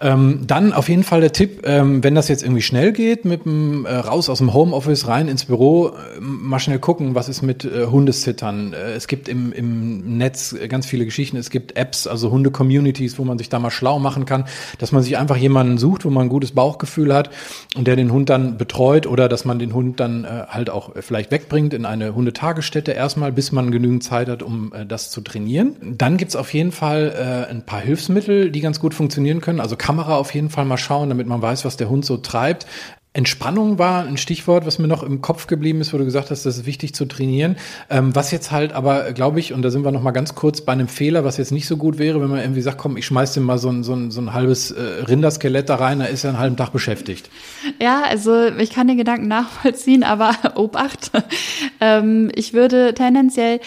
Ähm, 0.00 0.40
dann 0.46 0.74
auf 0.74 0.90
jeden 0.90 1.02
Fall 1.02 1.22
der 1.22 1.32
Tipp, 1.32 1.62
ähm, 1.64 2.04
wenn 2.04 2.14
das 2.14 2.28
jetzt 2.28 2.42
irgendwie 2.42 2.60
schnell 2.60 2.92
geht, 2.92 3.24
mit 3.24 3.46
dem 3.46 3.86
äh, 3.86 3.94
raus 3.94 4.28
aus 4.28 4.38
dem 4.38 4.52
Homeoffice 4.52 5.06
rein 5.06 5.28
ins 5.28 5.46
Büro, 5.46 5.88
äh, 5.88 6.20
mal 6.20 6.58
schnell 6.58 6.78
gucken, 6.78 7.14
was 7.14 7.30
ist 7.30 7.40
mit 7.40 7.64
äh, 7.64 7.86
Hundesittern. 7.86 8.74
Äh, 8.74 8.92
es 8.92 9.06
gibt 9.06 9.28
im, 9.28 9.52
im 9.52 10.18
Netz 10.18 10.54
ganz 10.68 10.84
viele 10.84 11.06
Geschichten, 11.06 11.38
es 11.38 11.48
gibt 11.48 11.76
Apps, 11.78 12.06
also 12.06 12.30
Hunde-Communities, 12.30 13.18
wo 13.18 13.24
man 13.24 13.38
sich 13.38 13.48
da 13.48 13.58
mal 13.58 13.70
schlau 13.70 13.98
machen 13.98 14.26
kann, 14.26 14.44
dass 14.78 14.92
man 14.92 15.02
sich 15.02 15.16
einfach 15.16 15.36
jemanden 15.36 15.78
sucht, 15.78 16.04
wo 16.04 16.10
man 16.10 16.26
ein 16.26 16.28
gutes 16.28 16.52
Bauchgefühl 16.52 17.14
hat 17.14 17.30
und 17.74 17.86
der 17.86 17.96
den 17.96 18.12
Hund 18.12 18.28
dann 18.28 18.58
betreut 18.58 19.06
oder 19.06 19.30
dass 19.30 19.46
man 19.46 19.58
den 19.58 19.72
Hund 19.72 20.00
dann 20.00 20.24
äh, 20.24 20.44
halt 20.48 20.68
auch 20.68 20.90
vielleicht 21.00 21.30
wegbringt 21.30 21.72
in 21.72 21.86
eine 21.86 22.14
Hundetagesstätte 22.14 22.92
erstmal, 22.92 23.32
bis 23.32 23.52
man 23.52 23.70
genügend 23.70 24.02
Zeit 24.02 24.28
hat, 24.28 24.42
um 24.42 24.72
äh, 24.74 24.84
das 24.84 25.10
zu 25.10 25.22
trainieren. 25.22 25.76
Dann 25.96 26.18
gibt's 26.18 26.36
auf 26.36 26.52
jeden 26.52 26.72
Fall 26.72 27.12
ein 27.42 27.66
paar 27.66 27.80
Hilfsmittel, 27.80 28.50
die 28.50 28.60
ganz 28.60 28.80
gut 28.80 28.94
funktionieren 28.94 29.40
können. 29.40 29.60
Also 29.60 29.76
Kamera 29.76 30.16
auf 30.16 30.34
jeden 30.34 30.50
Fall 30.50 30.64
mal 30.64 30.78
schauen, 30.78 31.08
damit 31.08 31.26
man 31.26 31.42
weiß, 31.42 31.64
was 31.64 31.76
der 31.76 31.88
Hund 31.88 32.04
so 32.04 32.16
treibt. 32.16 32.66
Entspannung 33.16 33.78
war 33.78 34.04
ein 34.04 34.16
Stichwort, 34.16 34.66
was 34.66 34.80
mir 34.80 34.88
noch 34.88 35.04
im 35.04 35.20
Kopf 35.20 35.46
geblieben 35.46 35.80
ist, 35.80 35.94
wo 35.94 35.98
du 35.98 36.04
gesagt 36.04 36.32
hast, 36.32 36.44
das 36.46 36.58
ist 36.58 36.66
wichtig 36.66 36.96
zu 36.96 37.04
trainieren. 37.04 37.56
Ähm, 37.88 38.12
was 38.12 38.32
jetzt 38.32 38.50
halt 38.50 38.72
aber, 38.72 39.12
glaube 39.12 39.38
ich, 39.38 39.52
und 39.52 39.62
da 39.62 39.70
sind 39.70 39.84
wir 39.84 39.92
noch 39.92 40.02
mal 40.02 40.10
ganz 40.10 40.34
kurz 40.34 40.62
bei 40.62 40.72
einem 40.72 40.88
Fehler, 40.88 41.22
was 41.22 41.36
jetzt 41.36 41.52
nicht 41.52 41.68
so 41.68 41.76
gut 41.76 41.98
wäre, 41.98 42.20
wenn 42.20 42.28
man 42.28 42.40
irgendwie 42.40 42.60
sagt, 42.60 42.76
komm, 42.76 42.96
ich 42.96 43.06
schmeiß 43.06 43.32
dem 43.34 43.44
mal 43.44 43.58
so 43.58 43.70
ein, 43.70 43.84
so 43.84 43.94
ein, 43.94 44.10
so 44.10 44.20
ein 44.20 44.34
halbes 44.34 44.72
äh, 44.72 44.82
Rinderskelett 45.06 45.68
da 45.68 45.76
rein, 45.76 46.00
da 46.00 46.06
ist 46.06 46.24
er 46.24 46.30
einen 46.30 46.40
halben 46.40 46.56
Tag 46.56 46.72
beschäftigt. 46.72 47.30
Ja, 47.80 48.02
also 48.02 48.46
ich 48.46 48.70
kann 48.70 48.88
den 48.88 48.98
Gedanken 48.98 49.28
nachvollziehen, 49.28 50.02
aber 50.02 50.34
Obacht. 50.56 51.12
ähm, 51.80 52.32
ich 52.34 52.52
würde 52.52 52.94
tendenziell 52.94 53.60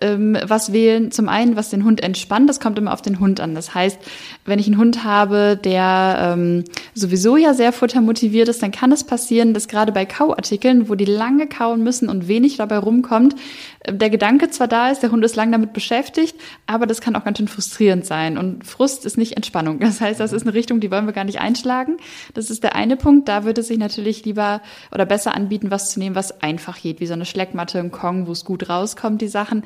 ähm, 0.00 0.36
was 0.42 0.72
wählen. 0.72 1.10
Zum 1.10 1.28
einen, 1.28 1.56
was 1.56 1.70
den 1.70 1.84
Hund 1.84 2.02
entspannt, 2.02 2.48
das 2.48 2.60
kommt 2.60 2.78
immer 2.78 2.92
auf 2.92 3.02
den 3.02 3.20
Hund 3.20 3.40
an. 3.40 3.54
Das 3.54 3.74
heißt, 3.74 3.98
wenn 4.46 4.58
ich 4.58 4.66
einen 4.66 4.78
Hund 4.78 5.04
habe, 5.04 5.58
der 5.62 6.34
ähm, 6.34 6.64
sowieso 6.94 7.36
ja 7.36 7.54
sehr 7.54 7.72
futtermotiviert 7.72 8.48
ist, 8.48 8.62
dann 8.62 8.70
kann 8.70 8.92
es 8.92 9.04
passieren, 9.04 9.54
dass 9.54 9.68
gerade 9.68 9.92
bei 9.92 10.06
Kauartikeln, 10.06 10.88
wo 10.88 10.94
die 10.94 11.04
lange 11.04 11.46
kauen 11.46 11.82
müssen 11.82 12.08
und 12.08 12.28
wenig 12.28 12.56
dabei 12.56 12.78
rumkommt, 12.78 13.34
äh, 13.80 13.92
der 13.92 14.10
Gedanke 14.10 14.50
zwar 14.50 14.68
da 14.68 14.90
ist, 14.90 15.02
der 15.02 15.10
Hund 15.10 15.24
ist 15.24 15.36
lang 15.36 15.52
damit 15.52 15.72
beschäftigt, 15.72 16.36
aber 16.66 16.86
das 16.86 17.00
kann 17.00 17.16
auch 17.16 17.24
ganz 17.24 17.38
schön 17.38 17.48
frustrierend 17.48 18.06
sein. 18.06 18.38
Und 18.38 18.64
Frust 18.64 19.04
ist 19.04 19.18
nicht 19.18 19.36
Entspannung. 19.36 19.80
Das 19.80 20.00
heißt, 20.00 20.20
das 20.20 20.32
ist 20.32 20.42
eine 20.42 20.54
Richtung, 20.54 20.80
die 20.80 20.90
wollen 20.90 21.06
wir 21.06 21.12
gar 21.12 21.24
nicht 21.24 21.40
einschlagen. 21.40 21.96
Das 22.34 22.50
ist 22.50 22.62
der 22.62 22.74
eine 22.74 22.96
Punkt. 22.96 23.28
Da 23.28 23.44
würde 23.44 23.60
es 23.60 23.68
sich 23.68 23.78
natürlich 23.78 24.24
lieber 24.24 24.60
oder 24.92 25.06
besser 25.06 25.34
anbieten, 25.34 25.70
was 25.70 25.90
zu 25.90 25.98
nehmen, 25.98 26.16
was 26.16 26.42
einfach 26.42 26.80
geht, 26.80 27.00
wie 27.00 27.06
so 27.06 27.14
eine 27.14 27.24
Schleckmatte 27.24 27.78
im 27.78 27.90
Kong, 27.90 28.26
wo 28.26 28.32
es 28.32 28.44
gut 28.44 28.68
rauskommt, 28.68 29.20
die 29.20 29.28
Sachen. 29.28 29.64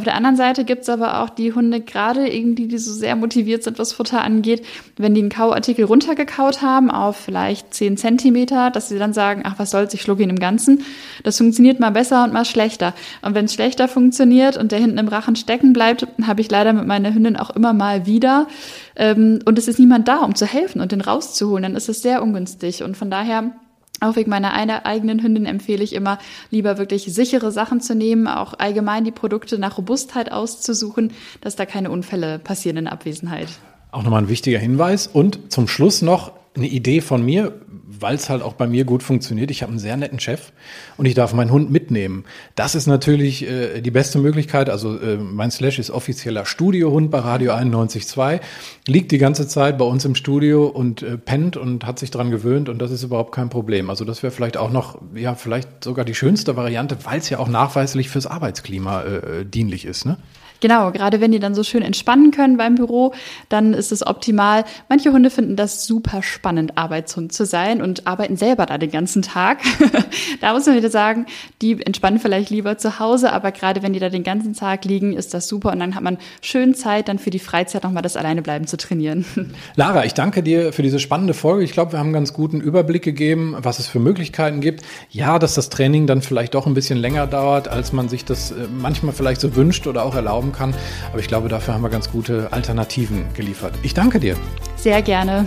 Auf 0.00 0.04
der 0.04 0.14
anderen 0.14 0.36
Seite 0.36 0.64
gibt's 0.64 0.88
aber 0.88 1.20
auch 1.20 1.28
die 1.28 1.52
Hunde, 1.52 1.82
gerade 1.82 2.26
irgendwie, 2.26 2.68
die 2.68 2.78
so 2.78 2.90
sehr 2.90 3.16
motiviert 3.16 3.64
sind, 3.64 3.78
was 3.78 3.92
Futter 3.92 4.22
angeht, 4.22 4.64
wenn 4.96 5.12
die 5.12 5.20
einen 5.20 5.28
Kauartikel 5.28 5.84
runtergekaut 5.84 6.62
haben 6.62 6.90
auf 6.90 7.18
vielleicht 7.18 7.74
10 7.74 7.98
Zentimeter, 7.98 8.70
dass 8.70 8.88
sie 8.88 8.98
dann 8.98 9.12
sagen, 9.12 9.42
ach, 9.44 9.58
was 9.58 9.70
soll's, 9.70 9.92
ich 9.92 10.00
schlucke 10.00 10.22
ihn 10.22 10.30
im 10.30 10.38
Ganzen. 10.38 10.84
Das 11.22 11.36
funktioniert 11.36 11.80
mal 11.80 11.90
besser 11.90 12.24
und 12.24 12.32
mal 12.32 12.46
schlechter. 12.46 12.94
Und 13.20 13.34
wenn 13.34 13.44
es 13.44 13.52
schlechter 13.52 13.88
funktioniert 13.88 14.56
und 14.56 14.72
der 14.72 14.78
hinten 14.78 14.96
im 14.96 15.08
Rachen 15.08 15.36
stecken 15.36 15.74
bleibt, 15.74 16.06
habe 16.26 16.40
ich 16.40 16.50
leider 16.50 16.72
mit 16.72 16.86
meiner 16.86 17.12
Hündin 17.12 17.36
auch 17.36 17.50
immer 17.50 17.74
mal 17.74 18.06
wieder. 18.06 18.48
Ähm, 18.96 19.40
und 19.44 19.58
es 19.58 19.68
ist 19.68 19.78
niemand 19.78 20.08
da, 20.08 20.20
um 20.20 20.34
zu 20.34 20.46
helfen 20.46 20.80
und 20.80 20.92
den 20.92 21.02
rauszuholen, 21.02 21.64
dann 21.64 21.76
ist 21.76 21.90
es 21.90 22.00
sehr 22.00 22.22
ungünstig. 22.22 22.84
Und 22.84 22.96
von 22.96 23.10
daher 23.10 23.52
auch 24.00 24.16
wegen 24.16 24.30
meiner 24.30 24.52
einer 24.52 24.86
eigenen 24.86 25.22
Hündin 25.22 25.46
empfehle 25.46 25.84
ich 25.84 25.94
immer, 25.94 26.18
lieber 26.50 26.78
wirklich 26.78 27.04
sichere 27.04 27.52
Sachen 27.52 27.80
zu 27.80 27.94
nehmen, 27.94 28.26
auch 28.26 28.54
allgemein 28.58 29.04
die 29.04 29.10
Produkte 29.10 29.58
nach 29.58 29.78
Robustheit 29.78 30.32
auszusuchen, 30.32 31.12
dass 31.40 31.56
da 31.56 31.66
keine 31.66 31.90
Unfälle 31.90 32.38
passieren 32.38 32.78
in 32.78 32.86
Abwesenheit. 32.88 33.48
Auch 33.92 34.02
nochmal 34.02 34.22
ein 34.22 34.28
wichtiger 34.28 34.58
Hinweis. 34.58 35.06
Und 35.06 35.52
zum 35.52 35.68
Schluss 35.68 36.02
noch 36.02 36.32
eine 36.56 36.66
Idee 36.66 37.00
von 37.00 37.24
mir 37.24 37.52
weil 38.00 38.16
es 38.16 38.28
halt 38.28 38.42
auch 38.42 38.54
bei 38.54 38.66
mir 38.66 38.84
gut 38.84 39.02
funktioniert. 39.02 39.50
Ich 39.50 39.62
habe 39.62 39.70
einen 39.70 39.78
sehr 39.78 39.96
netten 39.96 40.20
Chef 40.20 40.52
und 40.96 41.06
ich 41.06 41.14
darf 41.14 41.32
meinen 41.32 41.50
Hund 41.50 41.70
mitnehmen. 41.70 42.24
Das 42.54 42.74
ist 42.74 42.86
natürlich 42.86 43.48
äh, 43.48 43.80
die 43.80 43.90
beste 43.90 44.18
Möglichkeit. 44.18 44.70
Also 44.70 44.98
äh, 44.98 45.16
mein 45.16 45.50
Slash 45.50 45.78
ist 45.78 45.90
offizieller 45.90 46.46
Studiohund 46.46 47.10
bei 47.10 47.18
Radio 47.18 47.52
91.2, 47.52 48.40
liegt 48.86 49.12
die 49.12 49.18
ganze 49.18 49.48
Zeit 49.48 49.78
bei 49.78 49.84
uns 49.84 50.04
im 50.04 50.14
Studio 50.14 50.66
und 50.66 51.02
äh, 51.02 51.16
pennt 51.18 51.56
und 51.56 51.86
hat 51.86 51.98
sich 51.98 52.10
dran 52.10 52.30
gewöhnt 52.30 52.68
und 52.68 52.80
das 52.80 52.90
ist 52.90 53.02
überhaupt 53.02 53.32
kein 53.32 53.50
Problem. 53.50 53.90
Also 53.90 54.04
das 54.04 54.22
wäre 54.22 54.30
vielleicht 54.30 54.56
auch 54.56 54.70
noch, 54.70 55.00
ja, 55.14 55.34
vielleicht 55.34 55.84
sogar 55.84 56.04
die 56.04 56.14
schönste 56.14 56.56
Variante, 56.56 56.96
weil 57.04 57.18
es 57.18 57.30
ja 57.30 57.38
auch 57.38 57.48
nachweislich 57.48 58.08
fürs 58.08 58.26
Arbeitsklima 58.26 59.02
äh, 59.02 59.44
dienlich 59.44 59.84
ist. 59.84 60.06
Ne? 60.06 60.16
Genau, 60.60 60.92
gerade 60.92 61.20
wenn 61.20 61.32
die 61.32 61.40
dann 61.40 61.54
so 61.54 61.62
schön 61.62 61.82
entspannen 61.82 62.30
können 62.30 62.56
beim 62.56 62.74
Büro, 62.74 63.14
dann 63.48 63.72
ist 63.72 63.92
es 63.92 64.06
optimal. 64.06 64.64
Manche 64.88 65.12
Hunde 65.12 65.30
finden 65.30 65.56
das 65.56 65.86
super 65.86 66.22
spannend, 66.22 66.76
Arbeitshund 66.76 67.32
zu 67.32 67.46
sein 67.46 67.82
und 67.82 68.06
arbeiten 68.06 68.36
selber 68.36 68.66
da 68.66 68.78
den 68.78 68.90
ganzen 68.90 69.22
Tag. 69.22 69.60
da 70.40 70.52
muss 70.52 70.66
man 70.66 70.76
wieder 70.76 70.90
sagen, 70.90 71.26
die 71.62 71.84
entspannen 71.84 72.20
vielleicht 72.20 72.50
lieber 72.50 72.76
zu 72.78 72.98
Hause, 72.98 73.32
aber 73.32 73.52
gerade 73.52 73.82
wenn 73.82 73.92
die 73.92 74.00
da 74.00 74.10
den 74.10 74.22
ganzen 74.22 74.54
Tag 74.54 74.84
liegen, 74.84 75.14
ist 75.14 75.32
das 75.32 75.48
super 75.48 75.72
und 75.72 75.80
dann 75.80 75.94
hat 75.94 76.02
man 76.02 76.18
schön 76.42 76.74
Zeit, 76.74 77.08
dann 77.08 77.18
für 77.18 77.30
die 77.30 77.38
Freizeit 77.38 77.84
nochmal 77.84 78.02
das 78.02 78.16
Alleinebleiben 78.16 78.66
zu 78.66 78.76
trainieren. 78.76 79.24
Lara, 79.76 80.04
ich 80.04 80.14
danke 80.14 80.42
dir 80.42 80.72
für 80.72 80.82
diese 80.82 80.98
spannende 80.98 81.34
Folge. 81.34 81.64
Ich 81.64 81.72
glaube, 81.72 81.92
wir 81.92 81.98
haben 81.98 82.06
einen 82.06 82.14
ganz 82.14 82.32
guten 82.32 82.60
Überblick 82.60 83.02
gegeben, 83.02 83.56
was 83.58 83.78
es 83.78 83.86
für 83.86 83.98
Möglichkeiten 83.98 84.60
gibt. 84.60 84.82
Ja, 85.10 85.38
dass 85.38 85.54
das 85.54 85.70
Training 85.70 86.06
dann 86.06 86.20
vielleicht 86.22 86.54
doch 86.54 86.66
ein 86.66 86.74
bisschen 86.74 86.98
länger 86.98 87.26
dauert, 87.26 87.68
als 87.68 87.92
man 87.92 88.08
sich 88.08 88.24
das 88.24 88.50
äh, 88.50 88.66
manchmal 88.70 89.14
vielleicht 89.14 89.40
so 89.40 89.56
wünscht 89.56 89.86
oder 89.86 90.04
auch 90.04 90.14
erlauben 90.14 90.49
kommen 90.52 90.72
kann. 90.72 90.80
Aber 91.10 91.20
ich 91.20 91.28
glaube, 91.28 91.48
dafür 91.48 91.74
haben 91.74 91.82
wir 91.82 91.90
ganz 91.90 92.10
gute 92.10 92.52
Alternativen 92.52 93.24
geliefert. 93.34 93.74
Ich 93.82 93.94
danke 93.94 94.20
dir. 94.20 94.36
Sehr 94.76 95.02
gerne. 95.02 95.46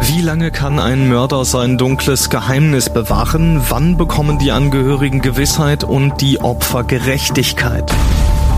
Wie 0.00 0.22
lange 0.22 0.50
kann 0.50 0.78
ein 0.78 1.08
Mörder 1.08 1.44
sein 1.44 1.78
dunkles 1.78 2.30
Geheimnis 2.30 2.90
bewahren? 2.92 3.62
Wann 3.68 3.96
bekommen 3.96 4.38
die 4.38 4.50
Angehörigen 4.50 5.20
Gewissheit 5.20 5.84
und 5.84 6.20
die 6.20 6.40
Opfer 6.40 6.84
Gerechtigkeit? 6.84 7.92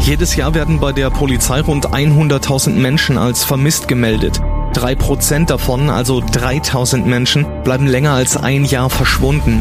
Jedes 0.00 0.36
Jahr 0.36 0.54
werden 0.54 0.80
bei 0.80 0.92
der 0.92 1.10
Polizei 1.10 1.60
rund 1.60 1.88
100.000 1.88 2.70
Menschen 2.70 3.18
als 3.18 3.44
vermisst 3.44 3.88
gemeldet. 3.88 4.40
Drei 4.72 4.94
Prozent 4.94 5.50
davon, 5.50 5.90
also 5.90 6.20
3000 6.20 7.06
Menschen, 7.06 7.46
bleiben 7.64 7.86
länger 7.86 8.12
als 8.12 8.36
ein 8.36 8.64
Jahr 8.64 8.90
verschwunden. 8.90 9.60